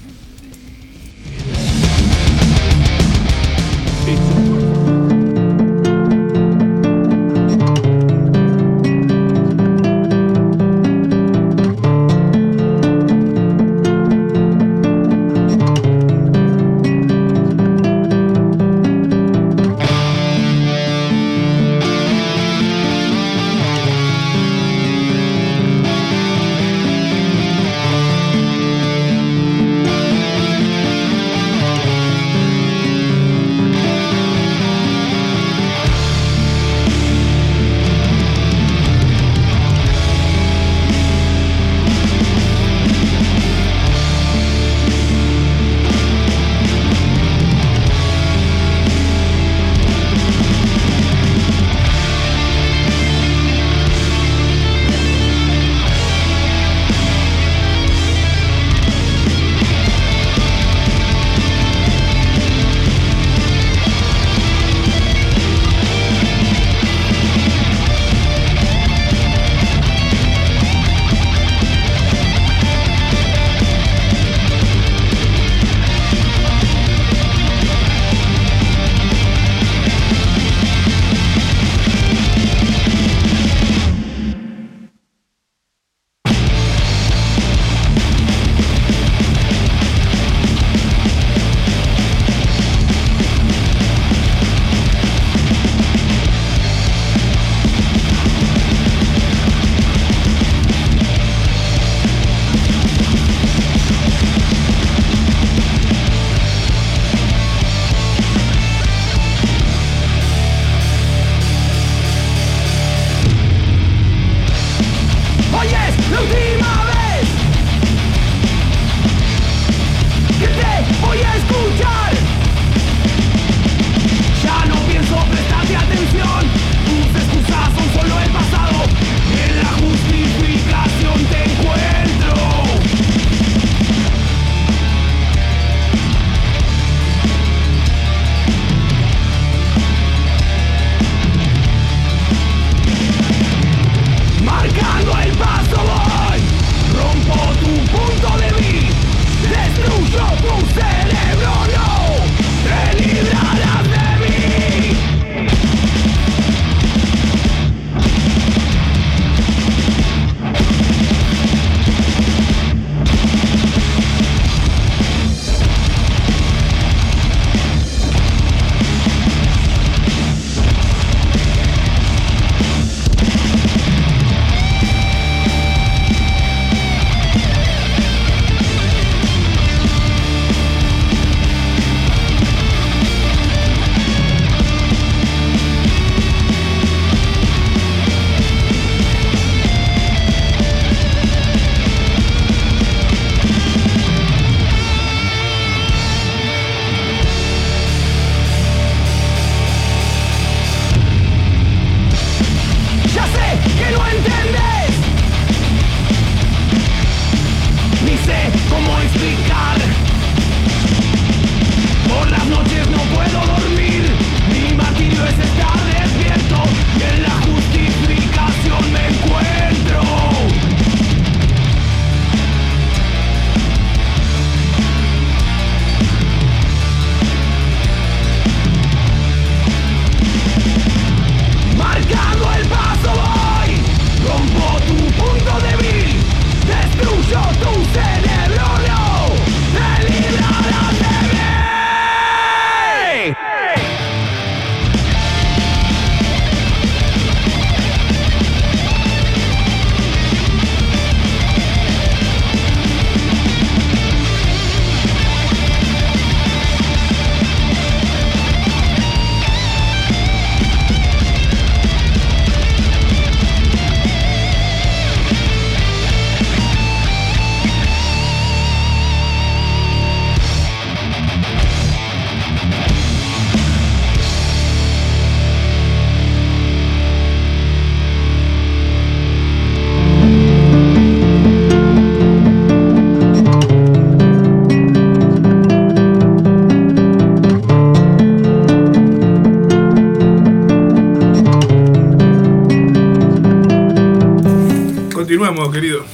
Continuamos, 295.41 295.73
querido. 295.73 296.05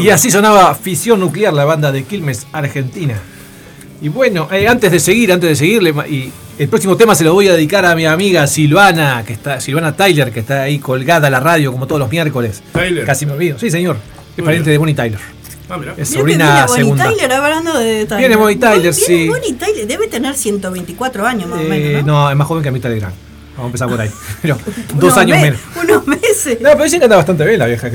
Y 0.00 0.08
así 0.10 0.30
sonaba 0.30 0.74
Fisión 0.76 1.18
Nuclear, 1.18 1.52
la 1.52 1.64
banda 1.64 1.90
de 1.90 2.04
Quilmes, 2.04 2.46
Argentina. 2.52 3.18
Y 4.00 4.08
bueno, 4.08 4.48
eh, 4.52 4.68
antes 4.68 4.92
de 4.92 5.00
seguir, 5.00 5.32
antes 5.32 5.50
de 5.50 5.56
seguirle, 5.56 5.92
y 6.08 6.30
el 6.58 6.68
próximo 6.68 6.96
tema 6.96 7.14
se 7.16 7.24
lo 7.24 7.32
voy 7.34 7.48
a 7.48 7.54
dedicar 7.54 7.84
a 7.84 7.96
mi 7.96 8.06
amiga 8.06 8.46
Silvana, 8.46 9.24
que 9.26 9.32
está, 9.32 9.60
Silvana 9.60 9.96
Tyler, 9.96 10.30
que 10.30 10.40
está 10.40 10.62
ahí 10.62 10.78
colgada 10.78 11.26
a 11.26 11.30
la 11.30 11.40
radio 11.40 11.72
como 11.72 11.86
todos 11.88 11.98
los 11.98 12.10
miércoles. 12.10 12.62
Tyler. 12.72 13.04
Casi 13.04 13.26
me 13.26 13.32
olvido. 13.32 13.58
Sí, 13.58 13.70
señor. 13.70 13.96
Es 13.96 14.38
Muy 14.38 14.44
pariente 14.44 14.70
bien. 14.70 14.74
de 14.74 14.78
Bonnie 14.78 14.94
Tyler. 14.94 15.18
Ah, 15.68 15.76
mirá. 15.78 15.94
Es 15.96 16.10
sobrina 16.10 16.66
Bonnie 16.66 16.82
segunda. 16.84 17.04
Tyler 17.10 17.32
hablando 17.32 17.78
de 17.78 18.04
Tyler. 18.06 18.18
Viene 18.20 18.36
Bonnie 18.36 18.56
Tyler, 18.56 18.78
Viene 18.80 18.92
sí. 18.92 19.28
Bonnie 19.28 19.54
Tyler 19.54 19.86
debe 19.86 20.06
tener 20.06 20.34
124 20.36 21.26
años 21.26 21.48
más 21.48 21.58
o 21.58 21.62
Eh, 21.62 21.68
menos. 21.68 22.04
¿no? 22.06 22.12
no, 22.24 22.30
es 22.30 22.36
más 22.36 22.46
joven 22.46 22.62
que 22.62 22.68
Amita 22.68 22.88
Legrand. 22.88 23.14
Vamos 23.56 23.62
a 23.62 23.66
empezar 23.66 23.88
por 23.88 24.00
ahí. 24.00 24.10
Pero 24.42 24.58
Unos 24.90 25.00
dos 25.00 25.16
años 25.16 25.36
me- 25.38 25.44
menos. 25.44 25.60
Unos 25.82 26.06
meses. 26.06 26.60
No, 26.60 26.70
pero 26.76 26.90
que 26.90 26.96
anda 27.04 27.16
bastante 27.16 27.44
bien 27.46 27.58
la 27.58 27.66
vieja. 27.66 27.88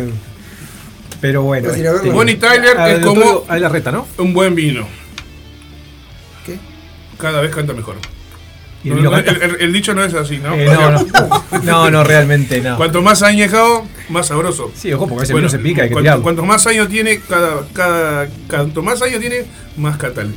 Pero 1.22 1.42
bueno. 1.44 1.70
Este, 1.70 2.10
Bonnie 2.12 2.36
Tyler 2.36 2.78
es 2.88 3.06
como- 3.06 3.44
Ahí 3.50 3.60
la 3.60 3.70
reta, 3.70 3.92
¿no? 3.92 4.08
Un 4.18 4.34
buen 4.34 4.56
vino. 4.56 4.88
¿Qué? 6.46 6.58
Cada 7.18 7.42
vez 7.42 7.54
canta 7.54 7.74
mejor. 7.74 7.96
Y 8.82 8.88
el 8.88 8.96
No, 8.96 8.96
vino 9.02 9.10
no, 9.12 9.16
canta. 9.18 9.32
el, 9.46 9.52
el- 9.56 9.62
el 9.62 9.74
dicho 9.74 9.94
no 9.94 10.02
es 10.06 10.14
así, 10.14 10.38
¿no? 10.38 10.54
Eh, 10.56 10.66
no, 10.66 10.92
no. 10.92 11.44
No, 11.64 11.92
no, 11.92 12.04
realmente 12.06 12.62
no. 12.62 12.78
Cuanto 12.78 13.02
más 13.02 13.22
añejado, 13.22 13.84
más 14.08 14.28
sabroso. 14.28 14.72
Sí, 14.74 14.94
ojo, 14.94 15.06
porque 15.08 15.20
a 15.20 15.22
veces 15.24 15.34
Bueno, 15.34 15.50
se 15.50 15.60
pica 15.60 15.82
y 15.82 15.84
hay 15.84 15.90
que 15.90 15.94
cuanto, 15.94 16.22
cuanto 16.24 16.46
más 16.46 16.66
años 16.68 16.88
tiene, 16.88 17.20
cada, 17.20 17.68
cada, 17.74 18.30
cuanto 18.50 18.82
más 18.82 19.02
años 19.02 19.20
tiene, 19.20 19.44
más 19.76 19.98
canta. 19.98 20.22
el- 20.22 20.34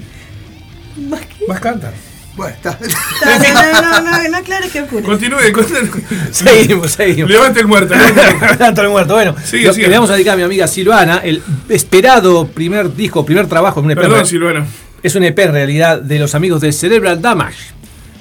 Más 1.46 1.61
canta. 1.61 1.92
Bueno, 2.34 2.54
está. 2.54 2.78
No, 2.80 4.00
no, 4.02 4.28
no, 4.30 4.36
aclares 4.38 4.72
qué 4.72 4.80
ocurre. 4.80 5.02
Continúe, 5.02 5.52
continúe. 5.52 6.02
Seguimos, 6.30 6.92
seguimos. 6.92 7.30
Levante 7.30 7.60
el 7.60 7.66
muerto. 7.66 7.94
levante. 7.94 8.56
Tanto 8.56 8.82
el 8.82 8.88
muerto. 8.88 9.14
Bueno, 9.14 9.34
Sigue, 9.44 9.66
lo 9.66 9.72
sigue. 9.74 9.84
que 9.84 9.90
le 9.90 9.96
vamos 9.96 10.10
a 10.10 10.14
dedicar 10.14 10.34
a 10.34 10.36
mi 10.38 10.42
amiga 10.42 10.66
Silvana, 10.66 11.18
el 11.18 11.42
esperado 11.68 12.46
primer 12.48 12.94
disco, 12.94 13.24
primer 13.26 13.46
trabajo 13.48 13.80
en 13.80 13.86
un 13.86 13.90
EP. 13.92 13.98
Perdón, 14.00 14.26
Silvana. 14.26 14.66
Es 15.02 15.14
un 15.14 15.24
EP 15.24 15.38
en 15.40 15.52
realidad 15.52 16.00
de 16.00 16.18
los 16.18 16.34
amigos 16.34 16.60
de 16.62 16.72
Cerebral 16.72 17.20
Damage, 17.20 17.58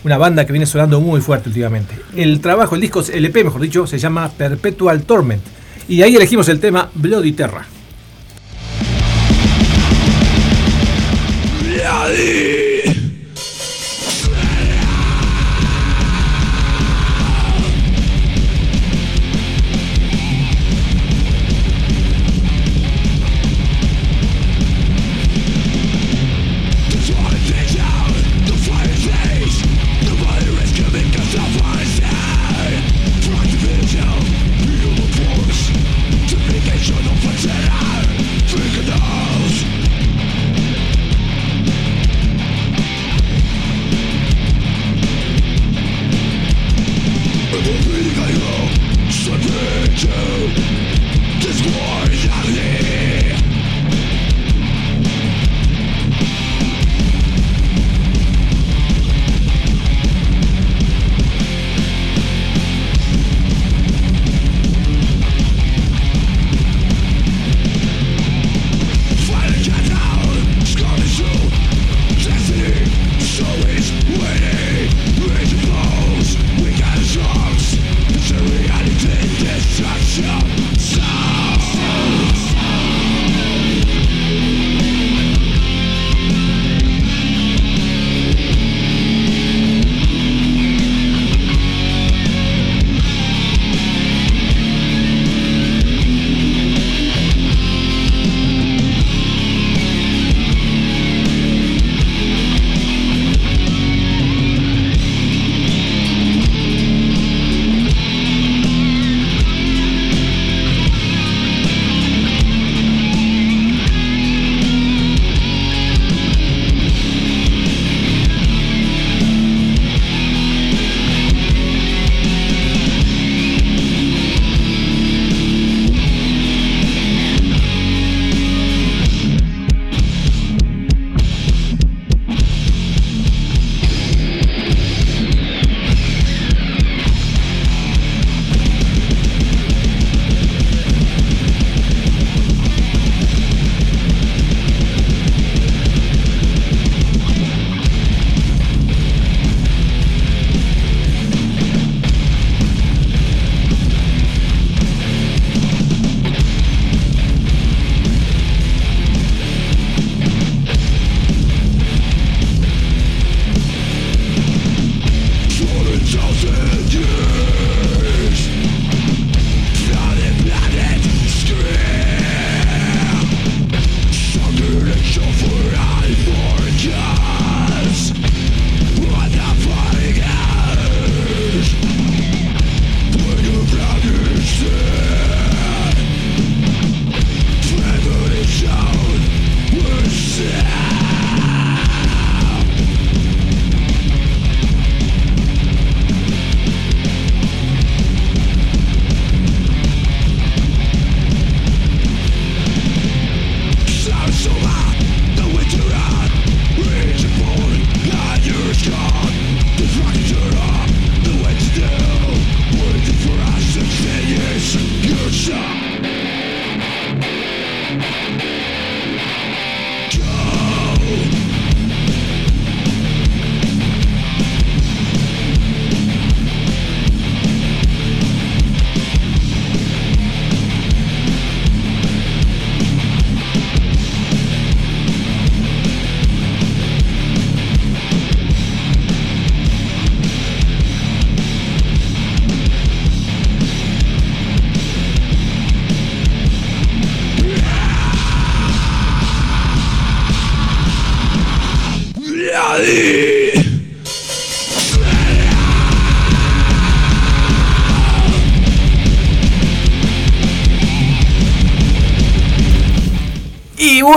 una 0.04 0.17
banda 0.17 0.45
que 0.45 0.52
viene 0.52 0.65
sonando 0.65 1.00
muy 1.00 1.21
fuerte 1.21 1.47
últimamente. 1.50 1.95
El 2.15 2.41
trabajo, 2.41 2.76
el 2.76 2.82
disco, 2.82 3.04
el 3.13 3.26
EP 3.26 3.43
mejor 3.45 3.62
dicho, 3.62 3.88
se 3.88 3.97
llama 3.97 4.30
Perpetual 4.30 5.04
Torment. 5.04 5.43
Y 5.88 6.02
ahí 6.02 6.15
elegimos 6.15 6.50
el 6.50 6.60
tema 6.60 6.89
Bloody 6.95 7.32
Terra. 7.32 7.65
Fingers 11.62 12.81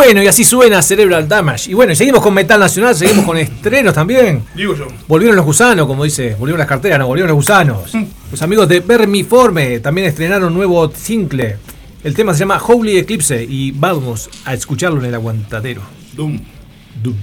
bueno, 0.05 0.23
y 0.23 0.27
así 0.27 0.45
suena 0.45 0.83
Cerebral 0.83 1.27
Damage. 1.27 1.71
Y 1.71 1.75
bueno, 1.75 1.93
y 1.93 1.97
seguimos 1.97 2.21
con 2.21 2.35
Metal 2.35 2.61
Nacional, 2.61 2.95
seguimos 2.95 3.25
con 3.25 3.39
estrenos 3.39 3.95
también. 3.95 4.43
Digo 4.55 4.75
yo. 4.75 4.87
Volvieron 5.09 5.35
los 5.35 5.47
gusanos, 5.47 5.87
como 5.87 6.05
dice, 6.05 6.35
volvieron 6.39 6.59
las 6.59 6.69
carteras, 6.69 6.99
no, 6.99 7.07
volvieron 7.07 7.29
los 7.29 7.37
gusanos. 7.37 7.95
Mm. 7.95 8.05
Los 8.31 8.43
amigos 8.43 8.69
de 8.69 8.81
Vermiforme 8.81 9.81
también 9.81 10.07
estrenaron 10.07 10.49
un 10.49 10.55
nuevo 10.55 10.93
single. 10.95 11.57
El 12.03 12.15
tema 12.15 12.35
se 12.35 12.41
llama 12.41 12.61
Holy 12.63 12.99
Eclipse 12.99 13.43
y 13.49 13.71
vamos 13.71 14.29
a 14.45 14.53
escucharlo 14.53 15.01
en 15.01 15.07
el 15.07 15.15
aguantadero. 15.15 15.81
Doom. 16.15 16.39
Doom. 17.03 17.17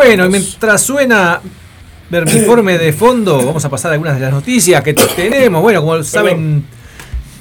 Bueno, 0.00 0.24
y 0.24 0.28
mientras 0.30 0.80
suena 0.80 1.42
Vermiforme 2.08 2.78
de 2.78 2.90
fondo, 2.94 3.36
vamos 3.44 3.62
a 3.66 3.68
pasar 3.68 3.90
a 3.90 3.94
algunas 3.94 4.14
de 4.14 4.20
las 4.20 4.32
noticias 4.32 4.82
que 4.82 4.94
tenemos. 4.94 5.60
Bueno, 5.60 5.82
como 5.82 6.02
saben 6.02 6.64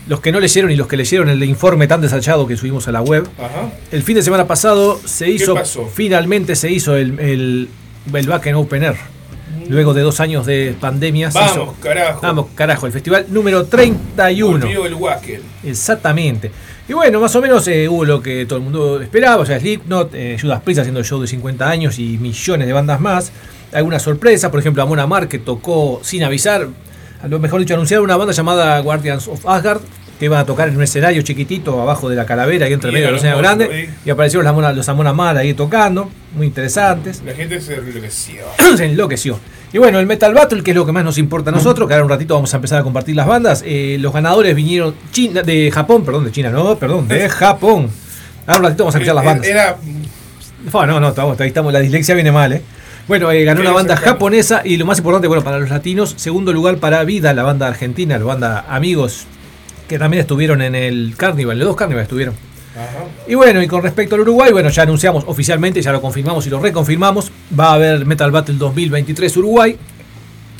los 0.07 0.19
que 0.19 0.33
no 0.33 0.41
leyeron 0.41 0.69
y 0.69 0.75
los 0.75 0.85
que 0.85 0.97
leyeron 0.97 1.29
el 1.29 1.41
informe 1.45 1.87
tan 1.87 2.01
desachado 2.01 2.45
que 2.45 2.57
subimos 2.57 2.85
a 2.89 2.91
la 2.91 3.01
web, 3.01 3.25
Ajá. 3.37 3.69
el 3.93 4.03
fin 4.03 4.15
de 4.15 4.23
semana 4.23 4.45
pasado 4.45 4.99
se 5.05 5.29
hizo, 5.29 5.55
finalmente 5.93 6.53
se 6.57 6.69
hizo 6.69 6.97
el, 6.97 7.17
el, 7.21 7.69
el 8.13 8.27
Back 8.27 8.47
en 8.47 8.55
Open 8.55 8.83
Air. 8.83 8.95
Luego 9.69 9.93
de 9.93 10.01
dos 10.01 10.19
años 10.19 10.45
de 10.45 10.75
pandemia 10.79 11.31
se 11.31 11.39
Vamos, 11.39 11.53
hizo. 11.53 11.75
carajo. 11.79 12.19
Vamos, 12.21 12.45
carajo, 12.55 12.87
el 12.87 12.91
festival 12.91 13.25
número 13.29 13.65
31. 13.67 14.59
Volvió 14.59 14.85
el 14.85 14.95
Wacken. 14.95 15.41
Exactamente. 15.63 16.51
Y 16.89 16.93
bueno, 16.93 17.19
más 17.19 17.35
o 17.35 17.41
menos 17.41 17.67
eh, 17.67 17.87
hubo 17.87 18.03
lo 18.03 18.19
que 18.19 18.47
todo 18.47 18.57
el 18.57 18.63
mundo 18.63 18.99
esperaba, 18.99 19.43
o 19.43 19.45
sea, 19.45 19.59
Slipknot, 19.59 20.09
eh, 20.15 20.37
Judas 20.41 20.59
Priest 20.63 20.79
haciendo 20.79 20.99
el 20.99 21.05
show 21.05 21.21
de 21.21 21.27
50 21.27 21.69
años 21.69 21.99
y 21.99 22.17
millones 22.17 22.65
de 22.65 22.73
bandas 22.73 22.99
más. 22.99 23.31
Algunas 23.71 24.01
sorpresas, 24.01 24.49
por 24.49 24.59
ejemplo, 24.59 24.81
Amon 24.81 24.97
Amar 24.97 25.27
que 25.27 25.37
tocó 25.37 25.99
sin 26.01 26.23
avisar, 26.23 26.67
a 27.21 27.27
lo 27.27 27.37
mejor 27.37 27.59
dicho, 27.59 27.75
anunciaron 27.75 28.05
una 28.05 28.17
banda 28.17 28.33
llamada 28.33 28.79
Guardians 28.79 29.27
of 29.27 29.45
Asgard, 29.45 29.81
que 30.17 30.25
iban 30.25 30.39
a 30.39 30.45
tocar 30.47 30.67
en 30.67 30.77
un 30.77 30.81
escenario 30.81 31.21
chiquitito 31.21 31.79
abajo 31.79 32.09
de 32.09 32.15
la 32.15 32.25
calavera 32.25 32.67
y 32.67 32.73
entre 32.73 32.89
Y 32.89 32.93
medio 32.93 33.05
de 33.05 33.13
los 33.13 33.23
los 33.23 33.37
grandes, 33.37 33.69
y 34.03 34.09
aparecieron 34.09 34.45
los 34.45 34.51
Amon, 34.51 34.75
los 34.75 34.89
Amon 34.89 35.05
Amar 35.05 35.37
ahí 35.37 35.53
tocando, 35.53 36.09
muy 36.35 36.47
interesantes. 36.47 37.21
La 37.23 37.35
gente 37.35 37.61
se 37.61 37.75
enloqueció. 37.75 38.45
se 38.77 38.85
enloqueció. 38.85 39.39
Y 39.71 39.77
bueno, 39.77 39.99
el 39.99 40.07
Metal 40.07 40.33
Battle, 40.33 40.63
que 40.63 40.71
es 40.71 40.75
lo 40.75 40.85
que 40.85 40.91
más 40.91 41.03
nos 41.03 41.17
importa 41.19 41.51
a 41.51 41.53
nosotros, 41.53 41.87
que 41.87 41.93
ahora 41.93 42.03
un 42.03 42.09
ratito 42.09 42.33
vamos 42.33 42.51
a 42.53 42.57
empezar 42.57 42.79
a 42.79 42.83
compartir 42.83 43.15
las 43.15 43.27
bandas. 43.27 43.63
eh, 43.65 43.97
los 43.99 44.11
ganadores 44.11 44.55
vinieron 44.55 44.95
China, 45.11 45.43
de 45.43 45.69
Japón, 45.71 46.03
perdón, 46.03 46.25
de 46.25 46.31
China, 46.31 46.49
no, 46.49 46.75
perdón, 46.77 47.07
de 47.07 47.29
Japón. 47.29 47.89
Ahora 48.47 48.59
un 48.59 48.63
ratito 48.65 48.83
vamos 48.83 48.95
a 48.95 48.97
escuchar 48.97 49.15
las 49.15 49.25
bandas. 49.25 49.47
Era. 49.47 49.77
No, 50.73 50.99
no, 50.99 51.09
estamos, 51.09 51.39
ahí 51.39 51.47
estamos, 51.49 51.71
la 51.71 51.79
dislexia 51.79 52.15
viene 52.15 52.31
mal, 52.31 52.51
¿eh? 52.51 52.61
Bueno, 53.07 53.31
eh, 53.31 53.43
ganó 53.43 53.61
una 53.61 53.71
banda 53.71 53.95
japonesa 53.95 54.61
y 54.63 54.77
lo 54.77 54.85
más 54.85 54.97
importante, 54.97 55.27
bueno, 55.27 55.43
para 55.43 55.59
los 55.59 55.69
latinos, 55.69 56.13
segundo 56.17 56.51
lugar 56.51 56.77
para 56.77 57.03
Vida, 57.03 57.33
la 57.33 57.43
banda 57.43 57.67
argentina, 57.67 58.17
la 58.17 58.25
banda 58.25 58.65
Amigos, 58.69 59.25
que 59.87 59.97
también 59.97 60.21
estuvieron 60.21 60.61
en 60.61 60.75
el 60.75 61.13
Carnival, 61.15 61.57
los 61.57 61.67
dos 61.67 61.75
Carnival 61.75 62.03
estuvieron. 62.03 62.35
Y 63.27 63.35
bueno, 63.35 63.61
y 63.61 63.67
con 63.67 63.83
respecto 63.83 64.15
al 64.15 64.21
Uruguay, 64.21 64.51
bueno, 64.51 64.69
ya 64.69 64.83
anunciamos 64.83 65.23
oficialmente, 65.27 65.81
ya 65.81 65.91
lo 65.91 66.01
confirmamos 66.01 66.45
y 66.47 66.49
lo 66.49 66.59
reconfirmamos. 66.59 67.31
Va 67.57 67.71
a 67.71 67.73
haber 67.73 68.05
Metal 68.05 68.31
Battle 68.31 68.55
2023 68.55 69.37
Uruguay. 69.37 69.77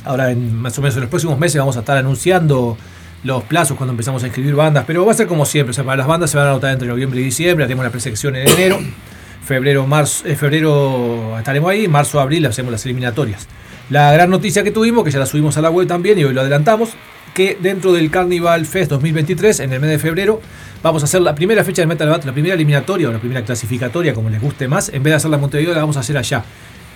Ahora, 0.05 0.32
en 0.32 0.55
más 0.55 0.78
o 0.78 0.82
menos 0.82 0.95
en 0.95 1.01
los 1.01 1.09
próximos 1.09 1.38
meses, 1.39 1.59
vamos 1.59 1.78
a 1.78 1.80
estar 1.80 1.97
anunciando 1.97 2.78
los 3.24 3.43
plazos 3.43 3.76
cuando 3.76 3.91
empezamos 3.91 4.24
a 4.24 4.28
inscribir 4.28 4.55
bandas. 4.55 4.86
Pero 4.86 5.05
va 5.05 5.11
a 5.11 5.15
ser 5.15 5.28
como 5.28 5.45
siempre, 5.45 5.72
o 5.72 5.74
sea, 5.74 5.84
para 5.84 5.97
las 5.97 6.07
bandas 6.07 6.30
se 6.32 6.38
van 6.38 6.47
a 6.47 6.51
anotar 6.51 6.72
entre 6.72 6.88
noviembre 6.88 7.20
y 7.22 7.24
diciembre. 7.24 7.65
Haremos 7.65 7.84
la 7.84 7.91
presección 7.91 8.36
en 8.36 8.47
enero. 8.47 8.80
Febrero, 9.45 9.88
marzo, 9.88 10.28
eh, 10.28 10.36
febrero 10.36 11.36
estaremos 11.38 11.72
ahí. 11.72 11.88
Marzo, 11.88 12.20
abril 12.20 12.45
hacemos 12.45 12.72
las 12.72 12.86
eliminatorias. 12.86 13.47
La 13.89 14.11
gran 14.13 14.30
noticia 14.30 14.63
que 14.63 14.70
tuvimos, 14.70 15.03
que 15.03 15.09
ya 15.09 15.17
la 15.17 15.26
subimos 15.26 15.57
a 15.57 15.61
la 15.61 15.72
web 15.72 15.88
también 15.88 16.20
y 16.20 16.24
hoy 16.24 16.34
lo 16.34 16.41
adelantamos, 16.41 16.91
que 17.40 17.58
dentro 17.58 17.94
del 17.94 18.12
Carnival 18.12 18.66
Fest 18.66 18.92
2023, 18.92 19.62
en 19.62 19.72
el 19.72 19.80
mes 19.80 19.92
de 19.92 19.98
febrero, 19.98 20.42
vamos 20.84 21.04
a 21.04 21.06
hacer 21.06 21.22
la 21.22 21.34
primera 21.34 21.64
fecha 21.64 21.82
del 21.82 21.88
Metal 21.88 22.10
Battle, 22.10 22.26
la 22.26 22.34
primera 22.34 22.54
eliminatoria 22.54 23.08
o 23.08 23.14
la 23.14 23.20
primera 23.20 23.46
clasificatoria, 23.46 24.14
como 24.14 24.30
les 24.30 24.42
guste 24.42 24.68
más. 24.68 24.90
En 24.90 25.04
vez 25.04 25.12
de 25.12 25.16
hacerla 25.16 25.38
en 25.38 25.42
Montevideo, 25.44 25.74
la 25.74 25.80
vamos 25.80 25.96
a 25.96 26.02
hacer 26.02 26.18
allá. 26.18 26.44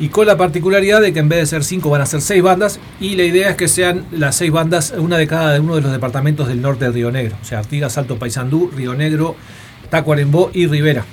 Y 0.02 0.10
con 0.10 0.28
la 0.28 0.36
particularidad 0.36 1.00
de 1.00 1.14
que 1.14 1.20
en 1.20 1.30
vez 1.30 1.39
de 1.39 1.46
ser 1.46 1.64
cinco 1.64 1.89
van 1.89 2.02
a 2.02 2.06
ser 2.06 2.20
seis 2.20 2.44
bandas. 2.44 2.82
Y 3.00 3.16
la 3.16 3.24
idea 3.24 3.52
es 3.52 3.56
que 3.56 3.70
sean 3.70 4.04
las 4.12 4.36
seis 4.36 4.52
bandas, 4.52 4.94
una 4.98 5.18
de 5.18 5.28
cada 5.28 5.62
uno 5.62 5.76
de 5.76 5.82
los 5.82 5.94
departamentos 5.94 6.50
del 6.50 6.62
norte 6.62 6.84
de 6.84 6.91
Río 6.91 7.10
Negro. 7.10 7.38
O 7.41 7.46
sea, 7.46 7.60
Artigas, 7.60 7.94
Salto 7.94 8.20
Paysandú, 8.20 8.70
Río 8.76 8.96
Negro, 8.96 9.38
Tacuarembó 9.89 10.52
y 10.54 10.68
Rivera. 10.68 11.06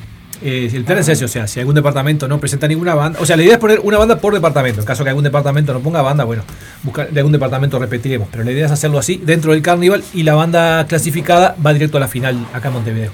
Eh, 0.43 0.70
el 0.72 0.84
plan 0.84 0.99
es 0.99 1.09
ese, 1.09 1.24
o 1.24 1.28
sea, 1.28 1.47
si 1.47 1.61
algún 1.61 1.74
departamento 1.74 2.26
no 2.26 2.41
presenta 2.41 2.66
ninguna 2.66 2.95
banda, 2.95 3.20
o 3.20 3.26
sea, 3.26 3.36
la 3.36 3.43
idea 3.43 3.55
es 3.55 3.59
poner 3.59 3.80
una 3.80 3.99
banda 3.99 4.18
por 4.18 4.32
departamento. 4.32 4.80
En 4.80 4.86
caso 4.86 5.05
que 5.05 5.11
algún 5.11 5.24
departamento 5.24 5.72
no 5.72 5.80
ponga 5.80 6.01
banda, 6.03 6.24
bueno, 6.24 6.43
buscar 6.82 7.11
de 7.11 7.20
algún 7.20 7.32
departamento 7.32 7.78
repetiremos. 7.78 8.28
Pero 8.30 8.45
la 8.45 8.53
idea 8.53 8.66
es 8.66 8.72
hacerlo 8.72 8.99
así 8.99 9.20
dentro 9.24 9.53
del 9.53 9.62
carnival 9.62 10.03
y 10.14 10.22
la 10.22 10.34
banda 10.34 10.86
clasificada 10.86 11.57
va 11.64 11.72
directo 11.72 11.99
a 11.99 12.01
la 12.01 12.09
final 12.09 12.47
acá 12.55 12.68
en 12.68 12.74
Montevideo, 12.74 13.12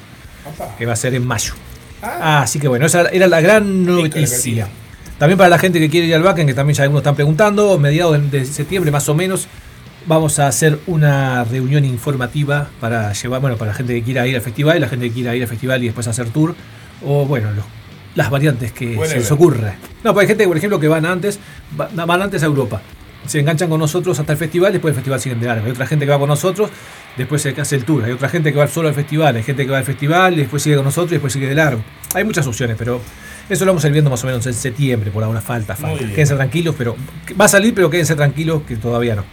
que 0.79 0.87
va 0.87 0.93
a 0.93 0.97
ser 0.97 1.14
en 1.14 1.27
mayo. 1.27 1.55
Ah, 2.03 2.43
Así 2.43 2.61
que 2.61 2.68
bueno, 2.68 2.87
esa 2.87 3.09
era 3.09 3.27
la 3.27 3.41
gran 3.41 3.85
noticia. 3.85 4.68
También 5.18 5.39
para 5.39 5.49
la 5.49 5.59
gente 5.59 5.81
que 5.81 5.89
quiere 5.89 6.07
ir 6.07 6.14
al 6.14 6.22
Backen, 6.22 6.47
que 6.47 6.55
también 6.55 6.77
ya 6.77 6.83
algunos 6.83 7.01
están 7.01 7.14
preguntando, 7.14 7.79
mediados 7.79 8.31
de 8.31 8.45
septiembre 8.45 8.91
más 8.91 9.09
o 9.09 9.14
menos, 9.14 9.49
vamos 10.07 10.39
a 10.39 10.47
hacer 10.47 10.79
una 10.87 11.43
reunión 11.45 11.85
informativa 11.85 12.68
para 12.81 13.12
llevar, 13.12 13.41
bueno, 13.41 13.57
para 13.57 13.72
la 13.72 13.77
gente 13.77 13.95
que 13.95 14.03
quiera 14.03 14.27
ir 14.27 14.37
al 14.37 14.43
festival, 14.43 14.81
la 14.81 14.89
gente 14.89 15.09
que 15.09 15.14
quiera 15.14 15.35
ir 15.35 15.43
al 15.43 15.49
festival 15.49 15.83
y 15.83 15.87
después 15.87 16.07
hacer 16.07 16.29
tour, 16.29 16.55
o 17.07 17.24
bueno, 17.24 17.50
los- 17.52 17.64
las 18.14 18.30
variantes 18.30 18.72
que 18.72 18.94
se 19.09 19.16
les 19.18 19.30
ocurra. 19.30 19.74
No, 20.02 20.12
pues 20.14 20.24
hay 20.24 20.28
gente, 20.28 20.46
por 20.48 20.57
ejemplo, 20.57 20.80
que 20.80 20.88
van 20.88 21.04
antes, 21.07 21.38
va- 21.78 21.88
van 22.07 22.22
antes 22.22 22.42
a 22.42 22.46
Europa. 22.46 22.80
Se 23.26 23.40
enganchan 23.40 23.68
con 23.68 23.80
nosotros 23.80 24.18
hasta 24.18 24.32
el 24.32 24.38
festival, 24.38 24.72
después 24.72 24.92
el 24.92 24.96
festival 24.96 25.20
siguen 25.20 25.40
de 25.40 25.46
largo. 25.46 25.66
Hay 25.66 25.72
otra 25.72 25.86
gente 25.86 26.04
que 26.07 26.11
va 26.12 26.18
con 26.18 26.28
nosotros, 26.28 26.70
después 27.16 27.42
se 27.42 27.50
hace 27.61 27.76
el 27.76 27.84
tour. 27.84 28.04
Hay 28.04 28.12
otra 28.12 28.28
gente 28.28 28.52
que 28.52 28.59
va 28.59 28.68
solo 28.68 28.88
al 28.88 28.94
festival, 28.94 29.34
hay 29.36 29.42
gente 29.42 29.64
que 29.66 29.70
va 29.72 29.78
al 29.78 29.84
festival, 29.84 30.36
después 30.36 30.62
sigue 30.62 30.76
con 30.76 30.84
nosotros 30.84 31.11
y 31.12 31.14
después 31.16 31.32
sigue 31.32 31.48
de 31.48 31.54
largo. 31.57 31.82
Hay 32.14 32.22
muchas 32.24 32.46
opciones, 32.46 32.76
pero 32.78 33.00
eso 33.50 33.64
lo 33.64 33.72
vamos 33.72 33.84
a 33.84 33.88
ir 33.88 33.92
viendo 33.92 34.11
más 34.11 34.22
o 34.22 34.26
menos 34.28 34.46
en 34.46 34.54
septiembre, 34.54 35.11
por 35.11 35.24
ahora 35.24 35.40
falta, 35.40 35.74
falta. 35.74 35.98
Quédense 36.14 36.34
tranquilos, 36.36 36.74
pero 36.78 36.96
va 37.38 37.46
a 37.46 37.48
salir, 37.48 37.74
pero 37.74 37.90
quédense 37.90 38.14
tranquilos 38.14 38.62
que 38.66 38.76
todavía 38.76 39.16
no. 39.16 39.24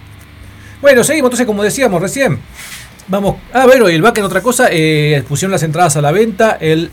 Bueno, 0.82 1.04
seguimos 1.04 1.28
entonces, 1.28 1.46
como 1.48 1.64
decíamos 1.64 2.02
recién. 2.02 2.40
Vamos, 3.08 3.36
a 3.54 3.66
ver, 3.68 3.82
hoy 3.82 3.94
el 3.94 4.02
back 4.02 4.18
en 4.18 4.24
otra 4.24 4.42
cosa, 4.42 4.68
eh, 4.72 5.24
pusieron 5.28 5.52
las 5.52 5.62
entradas 5.64 5.96
a 5.98 6.02
la 6.02 6.12
venta 6.12 6.58
el, 6.60 6.90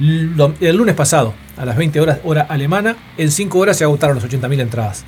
el 0.00 0.76
lunes 0.76 0.94
pasado, 0.94 1.34
a 1.56 1.64
las 1.64 1.76
20 1.76 2.00
horas, 2.00 2.18
hora 2.24 2.42
alemana. 2.42 2.96
En 3.16 3.30
5 3.30 3.58
horas 3.58 3.76
se 3.76 3.84
agotaron 3.84 4.16
las 4.16 4.24
80.000 4.24 4.60
entradas, 4.60 5.04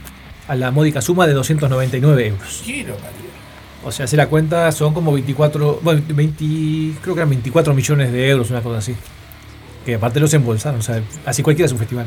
a 0.49 0.55
la 0.55 0.71
módica 0.71 1.01
suma 1.01 1.27
de 1.27 1.33
299 1.35 2.27
euros. 2.29 2.63
quiero. 2.65 2.97
O 3.87 3.93
sea, 3.93 4.07
si 4.07 4.17
la 4.17 4.29
cuenta 4.29 4.73
son 4.73 4.95
como 4.95 5.13
24, 5.13 5.81
bueno, 5.83 6.01
20, 6.09 6.99
creo 7.03 7.15
que 7.15 7.21
eran 7.21 7.29
24 7.29 7.75
millones 7.75 8.13
de 8.13 8.31
euros, 8.31 8.51
una 8.51 8.63
cosa 8.63 8.79
así. 8.79 8.95
Que 9.85 9.97
aparte 9.97 10.19
los 10.21 10.33
embolsaron, 10.33 10.81
o 10.81 10.83
sea, 10.83 11.03
así 11.27 11.43
cualquiera 11.43 11.67
es 11.67 11.73
un 11.73 11.79
festival. 11.79 12.07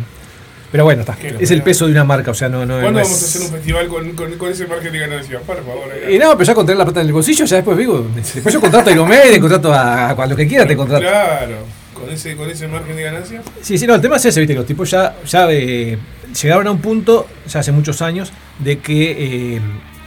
Pero 0.72 0.84
bueno, 0.84 1.02
está. 1.02 1.16
Qué 1.16 1.36
Es 1.40 1.52
el 1.52 1.62
peso 1.62 1.86
de 1.86 1.92
una 1.92 2.04
marca, 2.04 2.32
o 2.32 2.34
sea, 2.34 2.50
no, 2.50 2.66
no, 2.66 2.74
¿Cuándo 2.82 3.00
no 3.00 3.06
vamos 3.06 3.12
es- 3.12 3.24
a 3.24 3.26
hacer 3.38 3.42
un 3.44 3.54
festival 3.58 3.88
con, 3.88 4.12
con, 4.14 4.32
con 4.40 4.52
ese 4.52 4.66
margen 4.68 4.92
de 4.92 5.00
ganancia? 5.00 5.40
Por 5.40 5.58
favor. 5.58 5.84
eh. 5.94 6.16
Y 6.16 6.18
no, 6.18 6.32
pero 6.34 6.44
ya 6.46 6.56
con 6.56 6.66
tener 6.66 6.80
la 6.80 6.84
plata 6.86 7.02
en 7.02 7.08
el 7.08 7.14
bolsillo, 7.14 7.46
ya 7.46 7.58
después 7.58 7.78
digo, 7.78 8.06
después 8.16 8.52
yo 8.54 8.60
contrato 8.60 8.90
a 8.90 8.94
Iron 8.94 9.08
Maiden, 9.08 9.40
contrato 9.40 9.72
a, 9.72 10.10
a 10.10 10.26
lo 10.26 10.36
que 10.36 10.48
quiera, 10.48 10.66
te 10.66 10.76
contrato. 10.76 11.06
Claro, 11.06 11.58
con 12.00 12.10
ese, 12.10 12.36
con 12.36 12.50
ese 12.50 12.68
margen 12.68 12.96
de 12.96 13.04
ganancia. 13.04 13.42
Sí, 13.62 13.78
sí, 13.78 13.88
no, 13.88 13.96
el 13.96 14.02
tema 14.02 14.18
es 14.18 14.26
ese, 14.26 14.40
viste, 14.40 14.56
los 14.56 14.66
tipos 14.66 14.90
ya, 14.90 15.16
ya 15.26 15.48
eh, 15.52 15.98
llegaron 16.42 16.68
a 16.68 16.72
un 16.72 16.80
punto, 16.80 17.28
ya 17.48 17.60
hace 17.60 17.72
muchos 17.72 18.02
años, 18.02 18.32
de 18.60 18.80
que 18.80 19.56
eh, 19.56 19.62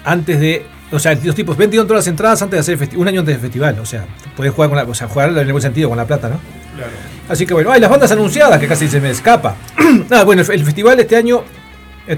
antes 0.04 0.40
de, 0.40 0.64
o 0.90 0.98
sea, 0.98 1.14
los 1.22 1.34
tipos 1.34 1.56
vendieron 1.56 1.86
todas 1.86 2.04
las 2.04 2.08
entradas 2.08 2.42
antes 2.42 2.66
de 2.66 2.74
hacer 2.74 2.96
un 2.96 3.08
año 3.08 3.20
antes 3.20 3.34
del 3.34 3.42
festival, 3.42 3.78
o 3.78 3.86
sea, 3.86 4.06
podés 4.36 4.52
jugar 4.52 4.70
con 4.70 4.78
la, 4.78 4.84
o 4.84 4.94
sea, 4.94 5.08
jugar 5.08 5.30
en 5.30 5.38
el 5.38 5.52
buen 5.52 5.62
sentido 5.62 5.88
con 5.88 5.98
la 5.98 6.06
plata, 6.06 6.28
¿no? 6.28 6.40
Claro. 6.76 6.92
Así 7.28 7.46
que 7.46 7.54
bueno, 7.54 7.70
hay 7.70 7.80
las 7.80 7.90
bandas 7.90 8.10
anunciadas, 8.10 8.58
que 8.58 8.66
casi 8.66 8.88
se 8.88 9.00
me 9.00 9.10
escapa. 9.10 9.56
Nada, 10.08 10.24
bueno, 10.24 10.42
el, 10.42 10.50
el 10.50 10.64
festival 10.64 10.98
este 10.98 11.16
año, 11.16 11.44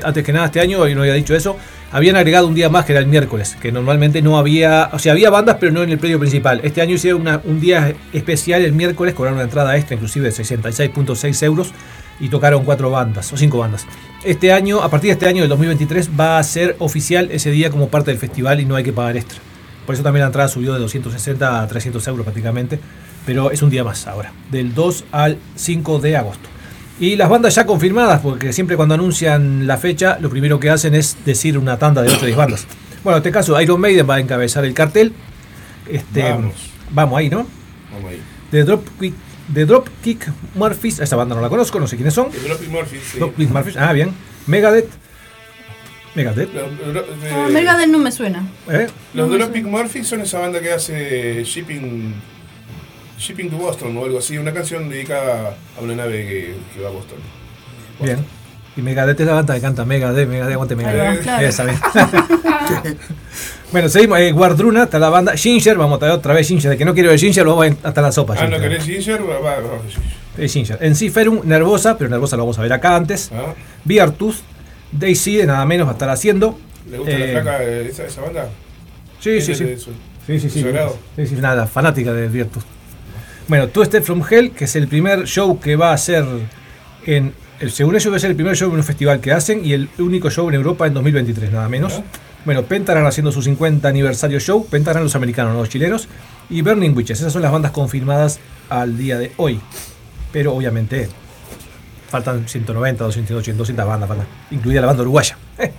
antes 0.02 0.24
que 0.24 0.32
nada 0.32 0.46
este 0.46 0.60
año, 0.60 0.86
y 0.88 0.94
no 0.94 1.02
había 1.02 1.14
dicho 1.14 1.34
eso, 1.34 1.56
habían 1.90 2.16
agregado 2.16 2.46
un 2.46 2.54
día 2.54 2.68
más 2.68 2.84
que 2.84 2.92
era 2.92 3.00
el 3.00 3.06
miércoles, 3.06 3.56
que 3.60 3.72
normalmente 3.72 4.22
no 4.22 4.38
había, 4.38 4.90
o 4.92 4.98
sea, 4.98 5.12
había 5.12 5.30
bandas, 5.30 5.56
pero 5.60 5.72
no 5.72 5.82
en 5.82 5.90
el 5.90 5.98
predio 5.98 6.18
principal. 6.18 6.60
Este 6.62 6.80
año 6.80 6.94
hicieron 6.94 7.26
un 7.44 7.60
día 7.60 7.94
especial 8.12 8.62
el 8.62 8.72
miércoles, 8.72 9.14
cobraron 9.14 9.38
una 9.38 9.44
entrada 9.44 9.76
extra, 9.76 9.94
inclusive 9.94 10.30
de 10.30 10.34
66.6 10.34 11.42
euros, 11.42 11.72
y 12.20 12.28
tocaron 12.28 12.64
cuatro 12.64 12.90
bandas, 12.90 13.32
o 13.32 13.36
cinco 13.36 13.58
bandas. 13.58 13.86
Este 14.24 14.52
año, 14.52 14.82
a 14.82 14.88
partir 14.88 15.08
de 15.08 15.12
este 15.14 15.26
año, 15.26 15.40
del 15.40 15.48
2023, 15.48 16.10
va 16.18 16.38
a 16.38 16.42
ser 16.42 16.76
oficial 16.78 17.28
ese 17.32 17.50
día 17.50 17.70
como 17.70 17.88
parte 17.88 18.10
del 18.10 18.18
festival 18.18 18.60
y 18.60 18.64
no 18.64 18.76
hay 18.76 18.84
que 18.84 18.92
pagar 18.92 19.16
extra. 19.16 19.40
Por 19.86 19.94
eso 19.94 20.04
también 20.04 20.20
la 20.20 20.26
entrada 20.28 20.48
subió 20.48 20.72
de 20.74 20.78
260 20.78 21.62
a 21.62 21.66
300 21.66 22.06
euros 22.06 22.24
prácticamente. 22.24 22.78
Pero 23.24 23.50
es 23.52 23.62
un 23.62 23.70
día 23.70 23.84
más 23.84 24.06
ahora, 24.06 24.32
del 24.50 24.74
2 24.74 25.04
al 25.12 25.38
5 25.54 26.00
de 26.00 26.16
agosto. 26.16 26.48
Y 27.02 27.16
las 27.16 27.28
bandas 27.28 27.52
ya 27.56 27.66
confirmadas, 27.66 28.20
porque 28.20 28.52
siempre 28.52 28.76
cuando 28.76 28.94
anuncian 28.94 29.66
la 29.66 29.76
fecha, 29.76 30.18
lo 30.20 30.30
primero 30.30 30.60
que 30.60 30.70
hacen 30.70 30.94
es 30.94 31.16
decir 31.24 31.58
una 31.58 31.76
tanda 31.76 32.00
de 32.00 32.08
8 32.08 32.18
o 32.22 32.26
10 32.26 32.36
bandas. 32.38 32.64
Bueno, 33.02 33.16
en 33.16 33.22
este 33.22 33.32
caso 33.32 33.60
Iron 33.60 33.80
Maiden 33.80 34.08
va 34.08 34.14
a 34.14 34.20
encabezar 34.20 34.64
el 34.64 34.72
cartel. 34.72 35.12
Este, 35.90 36.22
Vamos. 36.22 36.54
vamos 36.90 37.18
ahí, 37.18 37.28
¿no? 37.28 37.44
Vamos 37.92 38.08
ahí. 38.12 38.22
The 38.52 38.62
Dropkick, 38.62 39.14
The 39.52 39.64
Dropkick 39.66 40.28
Murphys, 40.54 41.00
esa 41.00 41.16
banda 41.16 41.34
no 41.34 41.40
la 41.40 41.48
conozco, 41.48 41.80
no 41.80 41.88
sé 41.88 41.96
quiénes 41.96 42.14
son. 42.14 42.28
El 42.32 42.44
Dropping 42.44 42.70
Murphy, 42.70 42.98
sí. 43.04 43.18
Dropkick 43.18 43.50
Murphys, 43.50 43.76
ah, 43.78 43.92
bien. 43.92 44.12
Megadeth. 44.46 44.88
Megadeth. 46.14 46.54
Los- 46.54 47.04
Ah, 47.32 47.46
eh, 47.48 47.52
Megadeth 47.52 47.88
no 47.88 47.98
me 47.98 48.12
suena. 48.12 48.46
¿eh? 48.70 48.86
los 49.14 49.28
Dropping 49.28 49.64
Murphy 49.68 50.04
son 50.04 50.20
esa 50.20 50.38
banda 50.38 50.60
que 50.60 50.70
hace 50.72 51.42
Shipping 51.44 52.14
Shipping 53.22 53.50
to 53.50 53.56
Boston 53.56 53.96
o 53.96 54.04
algo 54.04 54.18
así, 54.18 54.36
una 54.38 54.52
canción 54.52 54.88
dedicada 54.88 55.54
a 55.78 55.80
una 55.80 55.94
nave 55.94 56.26
que, 56.26 56.54
que 56.74 56.82
va 56.82 56.88
a 56.88 56.92
Boston. 56.92 57.18
Bien. 58.00 58.18
Y 58.76 58.80
Megadeth 58.82 59.20
es 59.20 59.26
la 59.26 59.34
banda 59.34 59.54
que 59.54 59.60
canta 59.60 59.84
Megadeth, 59.84 60.28
Megadeth, 60.28 60.54
aguante 60.54 60.74
Megadeth. 60.76 61.22
claro. 61.22 61.46
Esa, 61.46 61.64
bien. 61.64 61.76
bueno, 63.72 63.88
seguimos. 63.88 64.18
Eh, 64.18 64.32
Guardruna, 64.32 64.84
está 64.84 64.98
la 64.98 65.08
banda. 65.10 65.36
Ginger, 65.36 65.76
vamos 65.76 65.96
a 65.96 65.98
traer 66.00 66.14
otra 66.14 66.34
vez 66.34 66.48
Ginger. 66.48 66.70
De 66.70 66.76
que 66.78 66.84
no 66.84 66.94
quiero 66.94 67.10
ver 67.10 67.18
Ginger, 67.18 67.44
lo 67.44 67.56
vamos 67.56 67.76
a 67.84 67.88
hasta 67.88 68.02
la 68.02 68.12
sopa. 68.12 68.34
Ah, 68.38 68.46
¿no 68.46 68.56
Ginger. 68.56 68.70
querés 68.70 68.84
Ginger? 68.84 69.20
Va, 69.28 69.38
va, 69.38 69.56
va. 69.60 69.78
Eh, 70.38 70.48
Ginger. 70.48 70.78
En 70.80 70.96
sí, 70.96 71.10
Ferum, 71.10 71.40
Nervosa, 71.44 71.96
pero 71.98 72.08
Nervosa 72.10 72.36
lo 72.36 72.42
vamos 72.44 72.58
a 72.58 72.62
ver 72.62 72.72
acá 72.72 72.96
antes. 72.96 73.30
¿Ah? 73.34 73.54
Beartooth, 73.84 74.36
Daisy, 74.90 75.36
de 75.36 75.46
nada 75.46 75.64
menos 75.66 75.86
va 75.86 75.90
a 75.90 75.94
estar 75.94 76.08
haciendo. 76.08 76.58
¿Le 76.90 76.98
gusta 76.98 77.12
Eh, 77.12 77.32
la 77.34 77.42
placa 77.42 77.58
de 77.60 77.88
esa, 77.88 78.04
esa 78.04 78.20
banda? 78.22 78.48
Sí, 79.20 79.40
sí, 79.40 79.52
¿Es 79.52 79.58
sí. 79.58 79.76
su- 79.78 79.90
Sí? 80.26 80.38
Sí, 80.38 80.48
sí, 80.50 81.34
nada, 81.40 81.66
fanática 81.66 82.12
de 82.12 82.28
Virtus. 82.28 82.62
Bueno, 83.48 83.68
Twisted 83.68 84.02
from 84.02 84.22
Hell, 84.28 84.52
que 84.52 84.64
es 84.64 84.76
el 84.76 84.88
primer 84.88 85.24
show 85.24 85.58
que 85.58 85.76
va 85.76 85.92
a 85.92 85.98
ser 85.98 86.24
en. 87.06 87.34
Según 87.68 87.94
ellos, 87.94 88.12
va 88.12 88.16
a 88.16 88.20
ser 88.20 88.30
el 88.30 88.36
primer 88.36 88.56
show 88.56 88.70
en 88.70 88.76
un 88.76 88.84
festival 88.84 89.20
que 89.20 89.32
hacen 89.32 89.64
y 89.64 89.72
el 89.72 89.88
único 89.98 90.30
show 90.30 90.48
en 90.48 90.54
Europa 90.54 90.86
en 90.86 90.94
2023, 90.94 91.52
nada 91.52 91.68
menos. 91.68 92.02
Bueno, 92.44 92.64
Pentagram 92.64 93.06
haciendo 93.06 93.30
su 93.30 93.40
50 93.40 93.86
aniversario 93.86 94.40
show. 94.40 94.66
Pentagram 94.66 95.04
los 95.04 95.14
americanos, 95.14 95.54
no 95.54 95.60
los 95.60 95.68
chilenos. 95.68 96.08
Y 96.50 96.62
Burning 96.62 96.96
Witches. 96.96 97.20
Esas 97.20 97.32
son 97.32 97.42
las 97.42 97.52
bandas 97.52 97.70
confirmadas 97.70 98.40
al 98.68 98.96
día 98.98 99.18
de 99.18 99.32
hoy. 99.36 99.60
Pero 100.32 100.54
obviamente 100.54 101.08
faltan 102.08 102.46
190, 102.48 103.04
280, 103.04 103.56
200 103.58 103.86
bandas, 103.86 104.08
faltan, 104.08 104.26
incluida 104.50 104.80
la 104.80 104.88
banda 104.88 105.02
uruguaya. 105.02 105.36
Eh. 105.58 105.72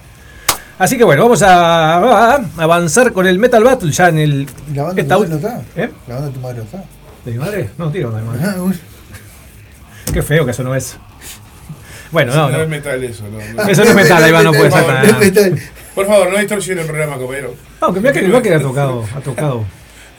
Así 0.79 0.97
que 0.97 1.03
bueno, 1.03 1.23
vamos 1.23 1.41
a, 1.43 2.33
a 2.35 2.45
avanzar 2.57 3.13
con 3.13 3.27
el 3.27 3.37
Metal 3.39 3.63
Battle 3.63 3.91
ya 3.91 4.09
en 4.09 4.17
el. 4.17 4.47
¿Y 4.71 4.75
¿La 4.75 4.83
banda 4.83 5.01
esta 5.01 5.15
tu 5.15 5.21
madre 5.21 5.29
no 5.29 5.35
está? 5.35 5.61
¿Eh? 5.75 5.91
¿La 6.07 6.15
banda 6.15 6.29
de 6.29 6.33
tu 6.33 6.39
madre 6.39 6.57
no 6.57 6.63
está? 6.63 6.83
¿De 7.25 7.31
mi 7.31 7.37
madre? 7.37 7.69
No, 7.77 7.91
tiro 7.91 8.11
de 8.11 8.21
mi 8.21 8.27
madre. 8.27 8.41
Ah. 8.45 10.11
Qué 10.13 10.21
feo 10.21 10.45
que 10.45 10.51
eso 10.51 10.63
no 10.63 10.75
es. 10.75 10.97
Bueno, 12.11 12.35
no, 12.35 12.49
No, 12.49 12.61
es 12.61 12.69
metal 12.69 13.03
eso, 13.03 13.23
no. 13.27 13.39
no. 13.63 13.69
Eso 13.69 13.83
no 13.83 13.89
es 13.89 13.95
metal, 13.95 14.29
Iván, 14.29 14.43
no 14.43 14.51
puede 14.51 14.69
ser 14.71 14.81
Es 14.81 14.87
nada. 14.87 15.19
metal. 15.19 15.59
Por 15.95 16.05
favor, 16.07 16.31
no 16.31 16.37
distorsione 16.39 16.81
el 16.81 16.87
programa, 16.87 17.17
compañero. 17.17 17.55
Aunque 17.79 17.99
mira 17.99 18.13
que 18.13 18.23
igual 18.23 18.41
que 18.41 18.53
ha 18.53 18.59
tocado, 18.61 19.05
ha 19.15 19.19
tocado, 19.21 19.65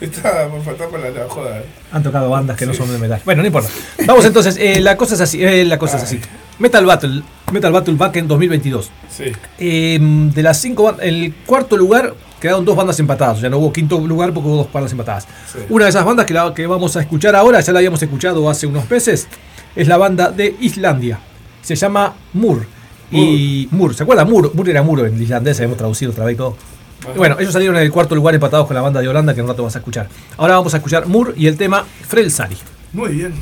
Está 0.01 0.49
por 0.49 0.61
faltar 0.61 0.89
por 0.89 0.99
la, 0.99 1.27
joda. 1.29 1.59
eh. 1.59 1.65
han 1.93 2.03
tocado 2.03 2.29
bandas 2.29 2.57
que 2.57 2.65
no 2.65 2.73
son 2.73 2.91
de 2.91 2.97
metal. 2.97 3.21
Bueno, 3.23 3.41
no 3.43 3.47
importa. 3.47 3.69
Vamos 4.05 4.25
entonces, 4.25 4.57
eh, 4.59 4.81
la 4.81 4.97
cosa 4.97 5.15
es 5.15 5.21
así, 5.21 5.41
eh, 5.41 5.63
la 5.63 5.77
cosa 5.79 5.95
es 5.97 6.03
así. 6.03 6.19
Metal 6.59 6.85
Battle, 6.85 7.21
Metal 7.53 7.71
Battle 7.71 7.93
Back 7.95 8.17
en 8.17 8.27
2022. 8.27 8.91
Sí. 9.09 9.31
Eh, 9.57 9.97
de 10.01 10.43
las 10.43 10.59
cinco 10.59 10.83
bandas, 10.83 11.05
el 11.05 11.33
cuarto 11.45 11.77
lugar 11.77 12.13
quedaron 12.39 12.63
dos 12.65 12.75
bandas 12.75 12.99
empatadas. 12.99 13.41
Ya 13.41 13.49
no 13.49 13.57
hubo 13.57 13.71
quinto 13.73 13.99
lugar 13.99 14.33
porque 14.33 14.47
hubo 14.49 14.57
dos 14.57 14.71
bandas 14.73 14.91
empatadas. 14.91 15.27
Sí. 15.51 15.59
Una 15.69 15.85
de 15.85 15.89
esas 15.89 16.05
bandas 16.05 16.25
que, 16.25 16.33
la- 16.33 16.53
que 16.53 16.67
vamos 16.67 16.95
a 16.97 17.01
escuchar 17.01 17.35
ahora, 17.35 17.59
ya 17.61 17.71
la 17.73 17.79
habíamos 17.79 18.01
escuchado 18.01 18.49
hace 18.49 18.67
unos 18.67 18.89
meses, 18.89 19.27
es 19.75 19.87
la 19.87 19.97
banda 19.97 20.31
de 20.31 20.55
Islandia. 20.61 21.19
Se 21.61 21.75
llama 21.75 22.13
Mur. 22.33 22.65
Y 23.11 23.67
Mur, 23.71 23.93
¿se 23.95 24.03
acuerda? 24.03 24.25
Mur, 24.25 24.51
Mur 24.55 24.67
era 24.69 24.81
muro 24.83 25.05
en 25.05 25.21
islandés, 25.21 25.59
hemos 25.59 25.77
traducido 25.77 26.11
otra 26.11 26.25
vez 26.25 26.33
y 26.33 26.37
todo. 26.37 26.55
Ajá. 27.03 27.13
Bueno, 27.15 27.37
ellos 27.39 27.53
salieron 27.53 27.75
en 27.77 27.83
el 27.83 27.91
cuarto 27.91 28.15
lugar 28.15 28.33
empatados 28.33 28.65
con 28.67 28.75
la 28.75 28.81
banda 28.81 28.99
de 28.99 29.07
Holanda 29.07 29.33
que 29.33 29.39
en 29.41 29.45
un 29.45 29.49
rato 29.51 29.63
vas 29.63 29.75
a 29.75 29.79
escuchar. 29.79 30.09
Ahora 30.37 30.55
vamos 30.55 30.73
a 30.73 30.77
escuchar 30.77 31.05
Mur 31.07 31.33
y 31.37 31.45
el 31.47 31.55
tema 31.55 31.85
Frelsari. 32.07 32.57
Muy 32.93 33.09
bien. 33.13 33.33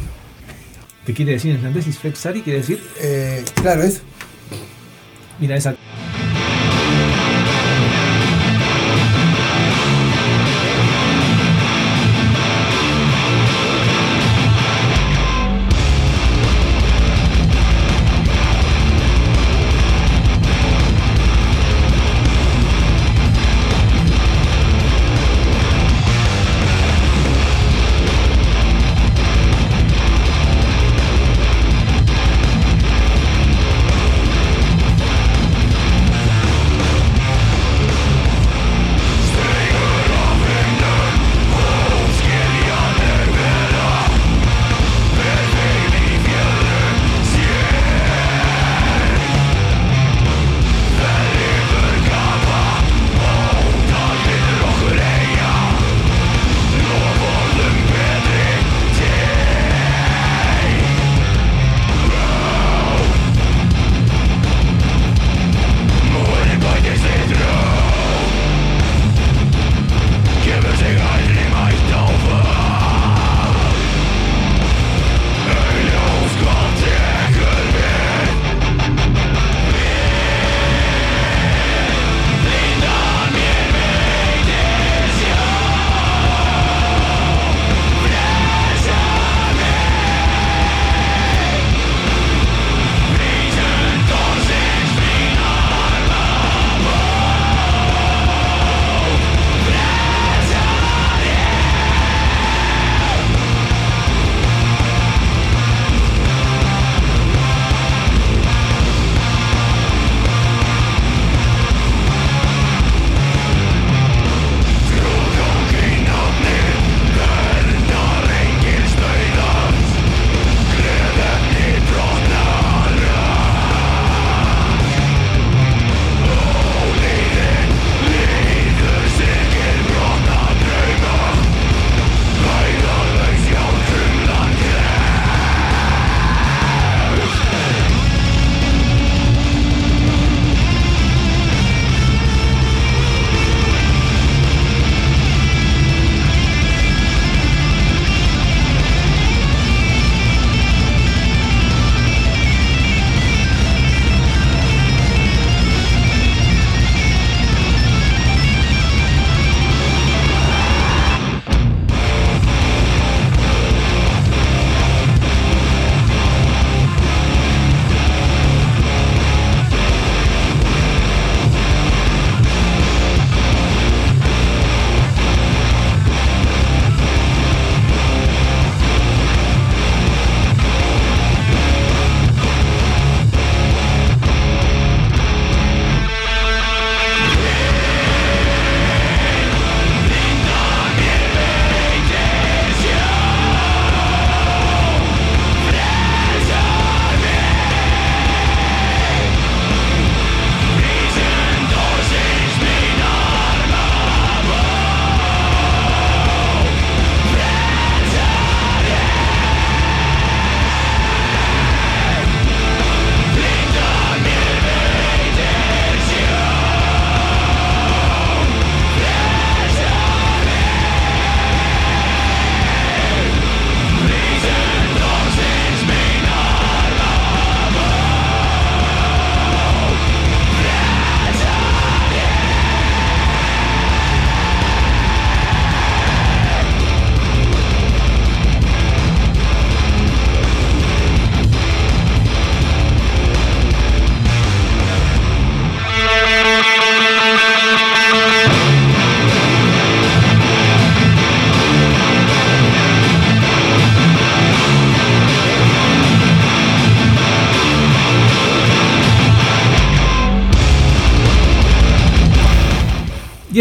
¿Qué 1.05 1.13
quiere 1.13 1.33
decir 1.33 1.51
en 1.51 1.57
islandés? 1.57 1.97
Frelsari 1.97 2.41
quiere 2.41 2.59
decir, 2.59 2.83
Eh, 3.01 3.43
claro, 3.55 3.83
es. 3.83 4.01
mira 5.39 5.55
esa 5.55 5.75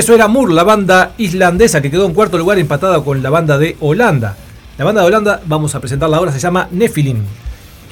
eso 0.03 0.17
era 0.17 0.27
Moore, 0.27 0.53
la 0.53 0.65
banda 0.65 1.15
islandesa 1.17 1.81
que 1.81 1.89
quedó 1.89 2.07
en 2.07 2.13
cuarto 2.13 2.37
lugar 2.37 2.59
empatada 2.59 3.05
con 3.05 3.23
la 3.23 3.31
banda 3.31 3.57
de 3.57 3.77
Holanda. 3.79 4.37
La 4.77 4.85
banda 4.85 5.01
de 5.01 5.07
Holanda, 5.07 5.41
vamos 5.47 5.77
a 5.77 5.81
presentarla 5.81 6.17
ahora, 6.17 6.33
se 6.33 6.41
llama 6.41 6.67
Nephilim. 6.73 7.19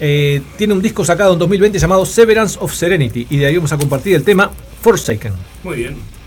Eh, 0.00 0.42
tiene 0.58 0.74
un 0.74 0.82
disco 0.82 1.04
sacado 1.04 1.34
en 1.34 1.38
2020 1.38 1.78
llamado 1.78 2.04
Severance 2.04 2.58
of 2.60 2.74
Serenity 2.74 3.28
y 3.30 3.36
de 3.36 3.46
ahí 3.46 3.54
vamos 3.54 3.72
a 3.72 3.78
compartir 3.78 4.16
el 4.16 4.24
tema 4.24 4.50
Forsaken. 4.82 5.34
Muy 5.62 5.76
bien. 5.76 6.19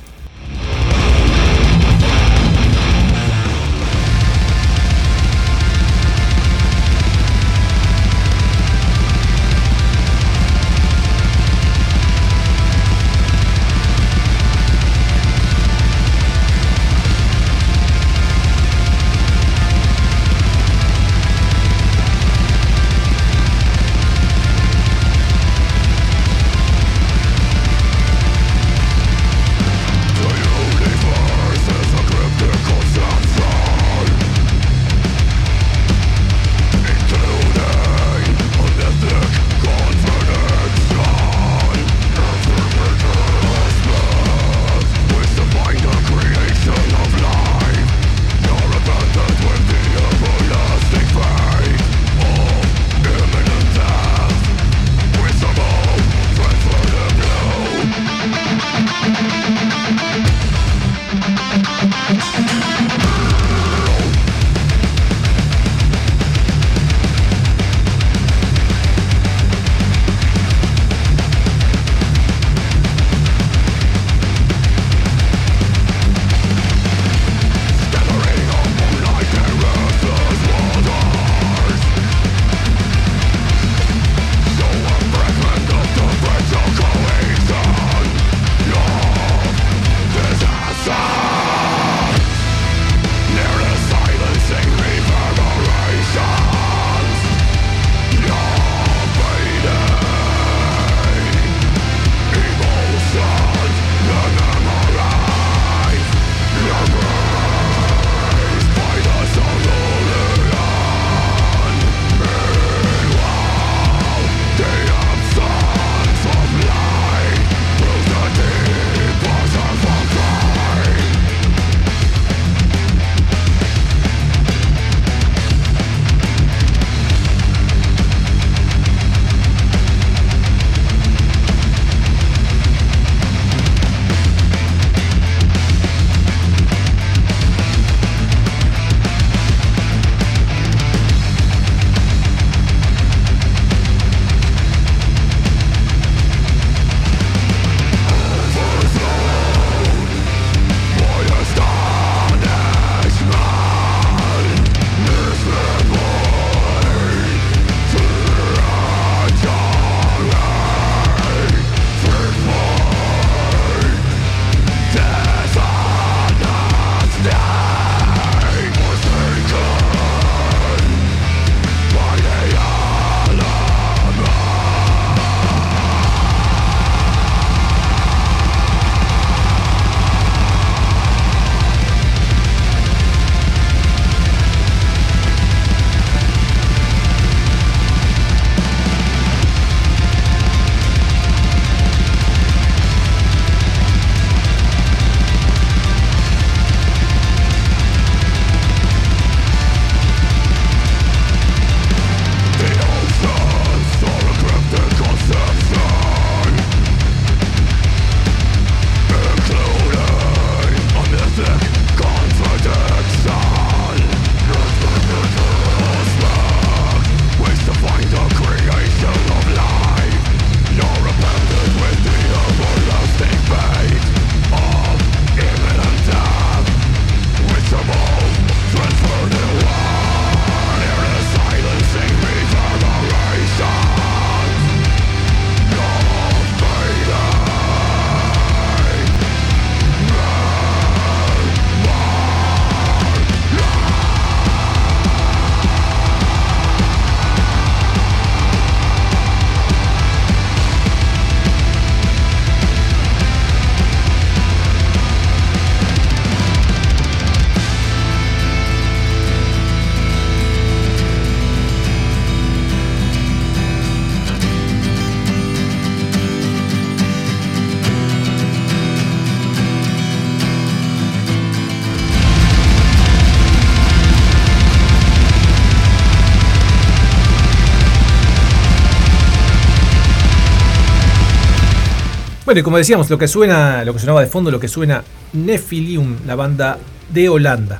Bueno, 282.53 282.59
y 282.59 282.63
como 282.65 282.77
decíamos, 282.77 283.09
lo 283.09 283.17
que 283.17 283.27
suena, 283.27 283.83
lo 283.83 283.93
que 283.93 283.99
sonaba 283.99 284.21
de 284.21 284.27
fondo, 284.27 284.51
lo 284.51 284.59
que 284.59 284.67
suena 284.67 285.03
Nephilium, 285.33 286.17
la 286.27 286.35
banda 286.35 286.77
de 287.11 287.27
Holanda. 287.27 287.79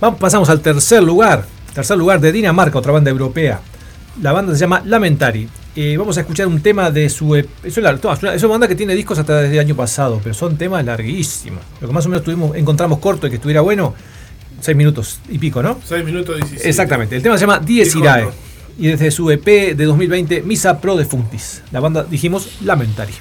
Vamos, 0.00 0.18
pasamos 0.18 0.48
al 0.50 0.58
tercer 0.60 1.04
lugar. 1.04 1.46
Tercer 1.72 1.96
lugar 1.96 2.20
de 2.20 2.32
Dinamarca, 2.32 2.80
otra 2.80 2.90
banda 2.90 3.10
europea. 3.12 3.60
La 4.20 4.32
banda 4.32 4.54
se 4.54 4.58
llama 4.58 4.82
Lamentari. 4.84 5.48
Eh, 5.76 5.94
vamos 5.96 6.16
a 6.18 6.22
escuchar 6.22 6.48
un 6.48 6.60
tema 6.60 6.90
de 6.90 7.08
su. 7.08 7.28
ep- 7.36 7.46
Es 7.62 7.76
una, 7.76 7.90
es 7.92 8.02
una- 8.04 8.34
es 8.34 8.42
una 8.42 8.50
banda 8.50 8.66
que 8.66 8.74
tiene 8.74 8.96
discos 8.96 9.20
hasta 9.20 9.36
desde 9.42 9.54
el 9.54 9.60
año 9.60 9.76
pasado, 9.76 10.18
pero 10.20 10.34
son 10.34 10.56
temas 10.58 10.84
larguísimos. 10.84 11.60
Lo 11.80 11.86
que 11.86 11.94
más 11.94 12.04
o 12.04 12.08
menos 12.08 12.24
tuvimos, 12.24 12.56
encontramos 12.56 12.98
corto 12.98 13.28
y 13.28 13.30
que 13.30 13.36
estuviera 13.36 13.60
bueno, 13.60 13.94
6 14.62 14.76
minutos 14.76 15.20
y 15.28 15.38
pico, 15.38 15.62
¿no? 15.62 15.78
6 15.86 16.04
minutos 16.04 16.38
17. 16.38 16.68
Exactamente. 16.68 17.14
El 17.14 17.22
tema 17.22 17.36
se 17.38 17.42
llama 17.42 17.60
Dijo 17.60 18.00
Irae. 18.00 18.26
Y 18.80 18.88
desde 18.88 19.12
su 19.12 19.30
EP 19.30 19.44
de 19.76 19.84
2020, 19.84 20.42
Misa 20.42 20.80
Pro 20.80 20.96
de 20.96 21.04
Funtis. 21.04 21.62
La 21.70 21.78
banda, 21.78 22.02
dijimos, 22.02 22.48
Lamentari. 22.64 23.12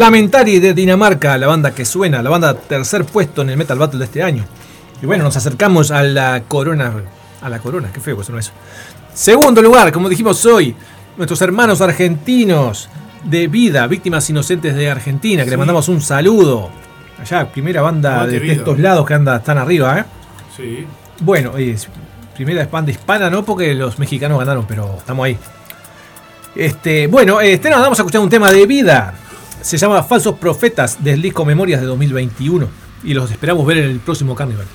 Lamentari 0.00 0.60
de 0.60 0.72
Dinamarca, 0.72 1.36
la 1.36 1.46
banda 1.46 1.74
que 1.74 1.84
suena, 1.84 2.22
la 2.22 2.30
banda 2.30 2.54
tercer 2.54 3.04
puesto 3.04 3.42
en 3.42 3.50
el 3.50 3.58
Metal 3.58 3.78
Battle 3.78 3.98
de 3.98 4.06
este 4.06 4.22
año. 4.22 4.46
Y 5.02 5.04
bueno, 5.04 5.24
nos 5.24 5.36
acercamos 5.36 5.90
a 5.90 6.02
la 6.02 6.44
corona. 6.48 6.90
A 7.42 7.50
la 7.50 7.58
corona, 7.58 7.90
qué 7.92 8.00
feo 8.00 8.16
que 8.16 8.24
suena 8.24 8.40
eso. 8.40 8.52
Segundo 9.12 9.60
lugar, 9.60 9.92
como 9.92 10.08
dijimos 10.08 10.46
hoy, 10.46 10.74
nuestros 11.18 11.42
hermanos 11.42 11.82
argentinos 11.82 12.88
de 13.24 13.46
vida, 13.48 13.86
víctimas 13.88 14.30
inocentes 14.30 14.74
de 14.74 14.90
Argentina, 14.90 15.44
que 15.44 15.50
le 15.50 15.58
mandamos 15.58 15.86
un 15.90 16.00
saludo. 16.00 16.70
Allá, 17.20 17.52
primera 17.52 17.82
banda 17.82 18.26
de, 18.26 18.52
estos 18.52 18.78
lados 18.78 19.06
que 19.06 19.12
anda, 19.12 19.36
están 19.36 19.58
arriba, 19.58 19.98
¿eh? 19.98 20.04
Sí. 20.56 20.86
Bueno, 21.20 21.58
es 21.58 21.88
primera 22.34 22.66
banda 22.72 22.90
hispana, 22.90 23.28
no 23.28 23.44
porque 23.44 23.74
los 23.74 23.98
mexicanos 23.98 24.38
ganaron, 24.38 24.64
pero 24.66 24.94
estamos 24.96 25.26
ahí. 25.26 25.36
Este, 26.56 27.06
bueno, 27.06 27.38
este, 27.42 27.68
nada, 27.68 27.82
vamos 27.82 27.98
a 27.98 28.02
escuchar 28.02 28.22
un 28.22 28.30
tema 28.30 28.50
de 28.50 28.64
vida. 28.64 29.12
Se 29.62 29.76
llama 29.76 30.02
Falsos 30.02 30.36
Profetas 30.36 31.02
del 31.04 31.20
disco 31.20 31.44
Memorias 31.44 31.80
de 31.80 31.86
2021. 31.86 32.68
Y 33.04 33.14
los 33.14 33.30
esperamos 33.30 33.66
ver 33.66 33.78
en 33.78 33.90
el 33.90 34.00
próximo 34.00 34.34
carnaval. 34.34 34.66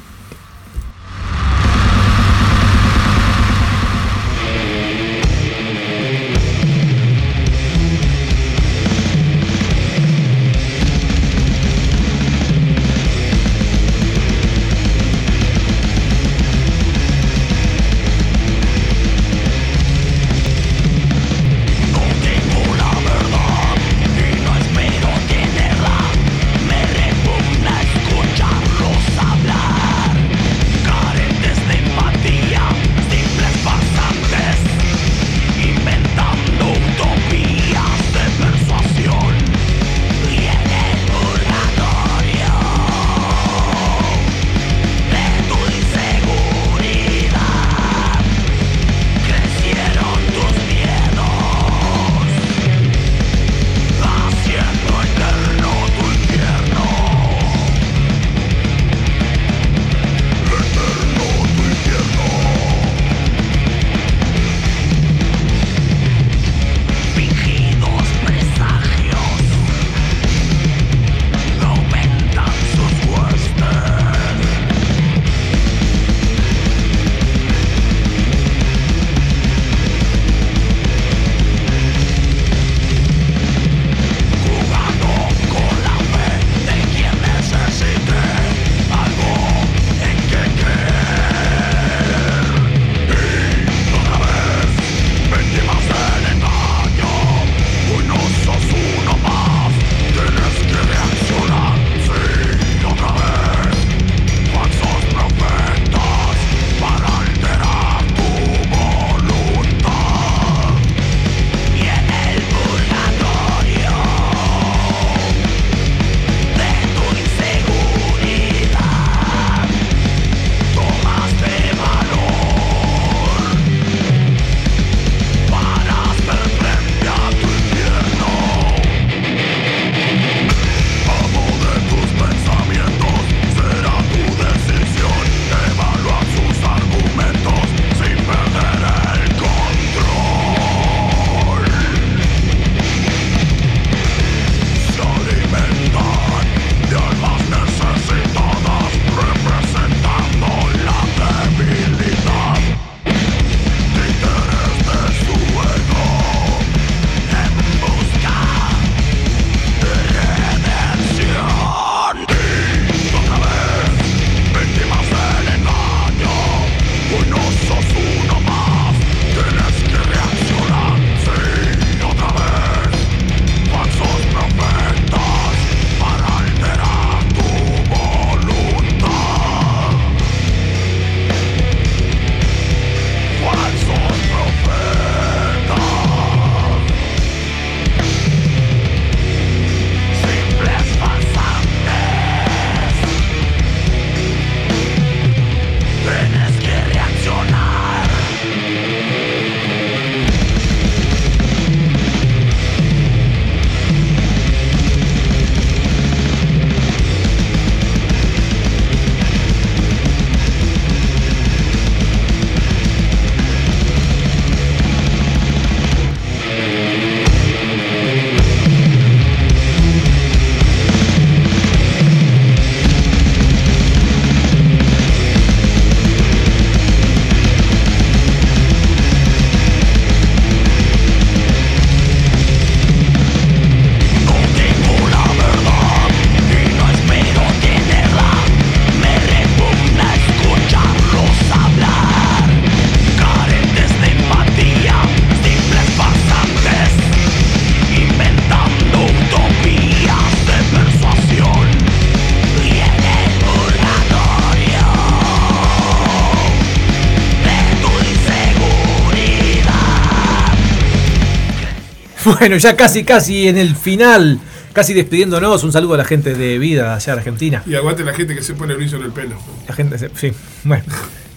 Bueno, 262.40 262.58
ya 262.58 262.76
casi 262.76 263.04
casi 263.04 263.48
en 263.48 263.58
el 263.58 263.76
final 263.76 264.40
casi 264.74 264.94
despidiéndonos, 264.94 265.64
un 265.64 265.72
saludo 265.72 265.94
a 265.94 265.98
la 265.98 266.04
gente 266.04 266.34
de 266.36 266.60
Vida 266.60 266.96
allá 266.96 267.14
en 267.14 267.20
Argentina. 267.20 267.64
Y 267.66 267.76
aguante 267.76 268.04
la 268.04 268.14
gente 268.14 268.36
que 268.36 268.42
se 268.44 268.56
pone 268.56 268.74
brillo 268.76 268.98
en 268.98 269.04
el 269.04 269.12
pelo. 269.12 269.38
La 269.70 269.74
gente, 269.74 269.98
se- 269.98 270.10
sí, 270.16 270.34
bueno. 270.66 270.84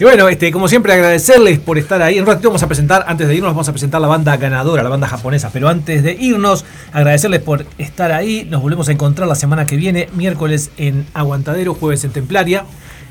Y 0.01 0.05
bueno, 0.05 0.29
este, 0.29 0.51
como 0.51 0.67
siempre, 0.69 0.93
agradecerles 0.93 1.59
por 1.61 1.79
estar 1.79 2.03
ahí. 2.03 2.17
En 2.17 2.23
un 2.23 2.27
ratito 2.29 2.49
vamos 2.49 2.63
a 2.65 2.67
presentar, 2.69 3.05
antes 3.07 3.29
de 3.29 3.35
irnos, 3.37 3.51
vamos 3.53 3.69
a 3.69 3.73
presentar 3.73 4.01
la 4.01 4.07
banda 4.09 4.37
ganadora, 4.37 4.83
la 4.83 4.89
banda 4.89 5.07
japonesa. 5.09 5.51
Pero 5.53 5.69
antes 5.69 6.03
de 6.03 6.13
irnos, 6.15 6.65
agradecerles 6.93 7.41
por 7.43 7.65
estar 7.79 8.11
ahí. 8.13 8.47
Nos 8.51 8.61
volvemos 8.63 8.89
a 8.89 8.93
encontrar 8.93 9.29
la 9.29 9.35
semana 9.37 9.67
que 9.67 9.77
viene, 9.77 10.09
miércoles 10.15 10.71
en 10.77 11.07
Aguantadero, 11.15 11.75
jueves 11.75 12.03
en 12.05 12.11
Templaria. 12.11 12.65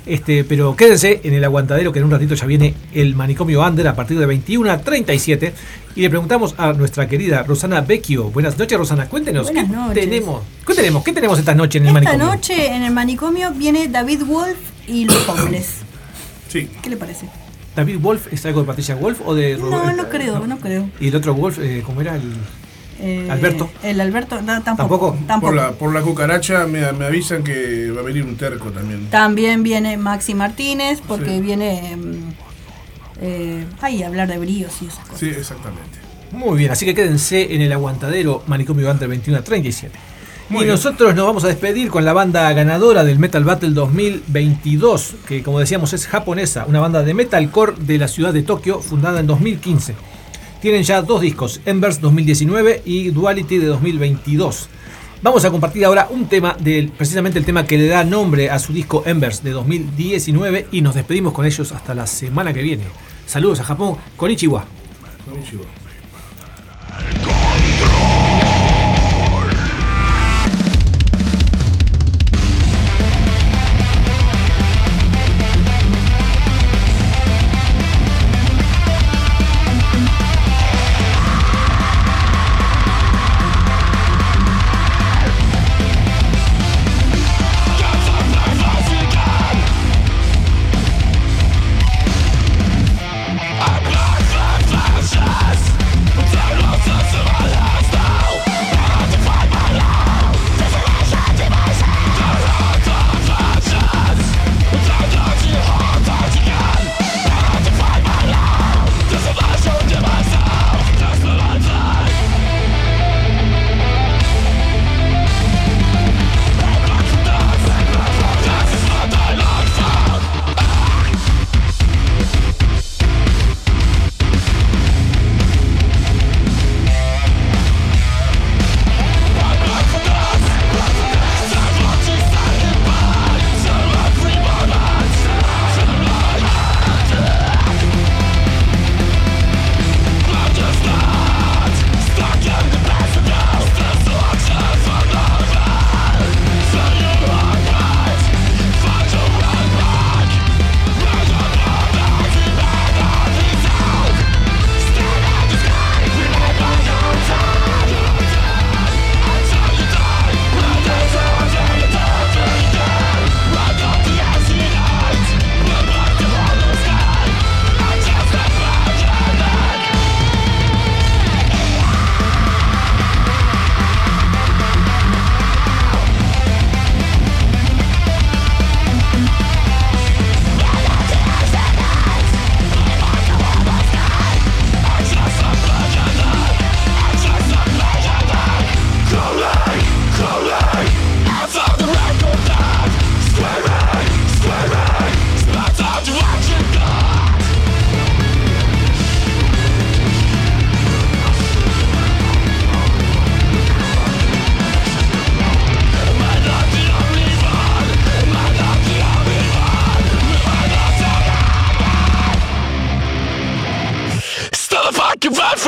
Este, 0.08 0.44
pero 0.44 0.76
quédense 0.76 1.22
en 1.24 1.34
el 1.34 1.44
aguantadero 1.44 1.92
que 1.92 2.00
en 2.00 2.06
un 2.06 2.12
ratito 2.12 2.34
ya 2.36 2.46
viene 2.46 2.74
el 2.94 3.16
manicomio 3.16 3.62
Under 3.62 3.88
a 3.88 3.96
partir 3.96 4.18
de 4.20 4.26
21 4.26 4.72
a 4.72 4.78
37. 4.80 5.54
Y 5.96 6.02
le 6.02 6.10
preguntamos 6.10 6.54
a 6.58 6.74
nuestra 6.74 7.08
querida 7.08 7.44
Rosana 7.44 7.82
Vecchio. 7.82 8.30
Buenas 8.30 8.58
noches, 8.58 8.78
Rosana. 8.78 9.08
Cuéntenos, 9.08 9.48
Buenas 9.48 9.66
¿qué 9.66 9.72
noches. 9.76 10.04
tenemos? 10.04 10.42
¿Qué 10.66 10.74
tenemos? 10.76 11.04
¿Qué 11.04 11.14
tenemos 11.14 11.40
esta 11.40 11.56
noche 11.56 11.80
en 11.80 11.86
el 11.88 11.90
Esta 11.98 12.02
manicomio? 12.12 12.34
noche 12.36 12.68
en 12.76 12.84
el 12.84 12.94
manicomio 12.94 13.52
viene 13.52 13.88
David 13.88 14.24
Wolf 14.24 14.58
y 14.88 15.06
los 15.06 15.28
hombres. 15.30 15.78
Sí. 16.50 16.70
¿Qué 16.82 16.90
le 16.90 16.98
parece? 16.98 17.28
¿David 17.76 17.98
Wolf 18.00 18.32
es 18.32 18.46
algo 18.46 18.62
de 18.62 18.68
Patricia 18.68 18.96
Wolf 18.96 19.20
o 19.26 19.36
de 19.36 19.58
No, 19.58 19.66
Robert- 19.70 19.98
no 19.98 20.10
creo, 20.10 20.48
no 20.48 20.58
creo. 20.60 20.90
¿Y 21.00 21.10
el 21.10 21.16
otro 21.16 21.34
Wolf, 21.34 21.60
eh, 21.60 21.84
cómo 21.86 22.02
era? 22.02 22.16
El... 22.16 22.22
Eh, 23.00 23.28
¿Alberto? 23.30 23.70
El 23.84 24.02
Alberto, 24.02 24.42
no, 24.42 24.62
tampoco. 24.64 25.12
¿Tampoco? 25.12 25.18
tampoco. 25.28 25.52
Por 25.52 25.56
la, 25.56 25.72
por 25.74 25.94
la 25.94 26.02
cucaracha 26.02 26.66
me, 26.66 26.92
me 26.94 27.06
avisan 27.06 27.44
que 27.44 27.92
va 27.92 28.02
a 28.02 28.04
venir 28.04 28.24
un 28.24 28.36
terco 28.38 28.70
también. 28.72 29.08
También 29.10 29.62
viene 29.64 29.98
Maxi 29.98 30.34
Martínez 30.34 31.00
porque 31.08 31.36
Sí. 31.36 31.42
viene. 31.42 31.96
mm, 31.96 32.30
eh, 33.22 33.66
ay, 33.82 34.04
hablar 34.04 34.28
de 34.28 34.38
bríos 34.40 34.74
y 34.82 34.86
esas 34.88 35.00
cosas. 35.06 35.20
Sí, 35.20 35.28
exactamente. 35.30 36.00
Muy 36.32 36.58
bien, 36.58 36.72
así 36.72 36.86
que 36.86 36.94
quédense 36.94 37.54
en 37.56 37.62
el 37.62 37.72
aguantadero 37.72 38.44
Manicomio 38.48 38.90
Under 38.92 39.08
21 39.08 39.40
a 39.40 39.44
37. 39.44 39.98
Muy 40.50 40.62
y 40.62 40.64
bien. 40.66 40.76
nosotros 40.76 41.14
nos 41.16 41.26
vamos 41.26 41.44
a 41.44 41.48
despedir 41.48 41.90
con 41.90 42.04
la 42.06 42.14
banda 42.14 42.52
ganadora 42.54 43.04
del 43.04 43.20
Metal 43.20 43.44
Battle 43.44 43.72
2022, 43.72 45.16
que 45.28 45.44
como 45.44 45.60
decíamos 45.60 45.94
es 45.94 46.08
japonesa, 46.08 46.66
una 46.68 46.80
banda 46.80 47.04
de 47.04 47.14
metalcore 47.14 47.74
de 47.80 47.98
la 47.98 48.08
ciudad 48.08 48.34
de 48.34 48.44
Tokio, 48.44 48.80
fundada 48.82 49.20
en 49.20 49.28
2015. 49.28 49.96
Tienen 50.68 50.84
ya 50.84 51.02
dos 51.02 51.22
discos, 51.22 51.62
Embers 51.64 52.02
2019 52.02 52.82
y 52.84 53.12
Duality 53.12 53.58
de 53.58 53.68
2022. 53.68 54.68
Vamos 55.22 55.46
a 55.46 55.50
compartir 55.50 55.86
ahora 55.86 56.10
un 56.10 56.28
tema, 56.28 56.58
del, 56.60 56.90
precisamente 56.90 57.40
el 57.40 57.46
tema 57.46 57.66
que 57.66 57.78
le 57.78 57.88
da 57.88 58.04
nombre 58.04 58.50
a 58.50 58.60
su 58.60 58.74
disco 58.74 59.02
Embers 59.06 59.42
de 59.44 59.52
2019 59.52 60.68
y 60.74 60.82
nos 60.82 60.94
despedimos 60.94 61.32
con 61.32 61.46
ellos 61.46 61.72
hasta 61.72 61.96
la 61.96 62.06
semana 62.06 62.52
que 62.52 62.64
viene. 62.64 62.84
Saludos 63.26 63.62
a 63.62 63.64
Japón, 63.64 63.96
Konichiwa. 64.18 64.66
Konnichiwa. 65.26 65.87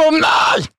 om 0.10 0.20
mig! 0.20 0.79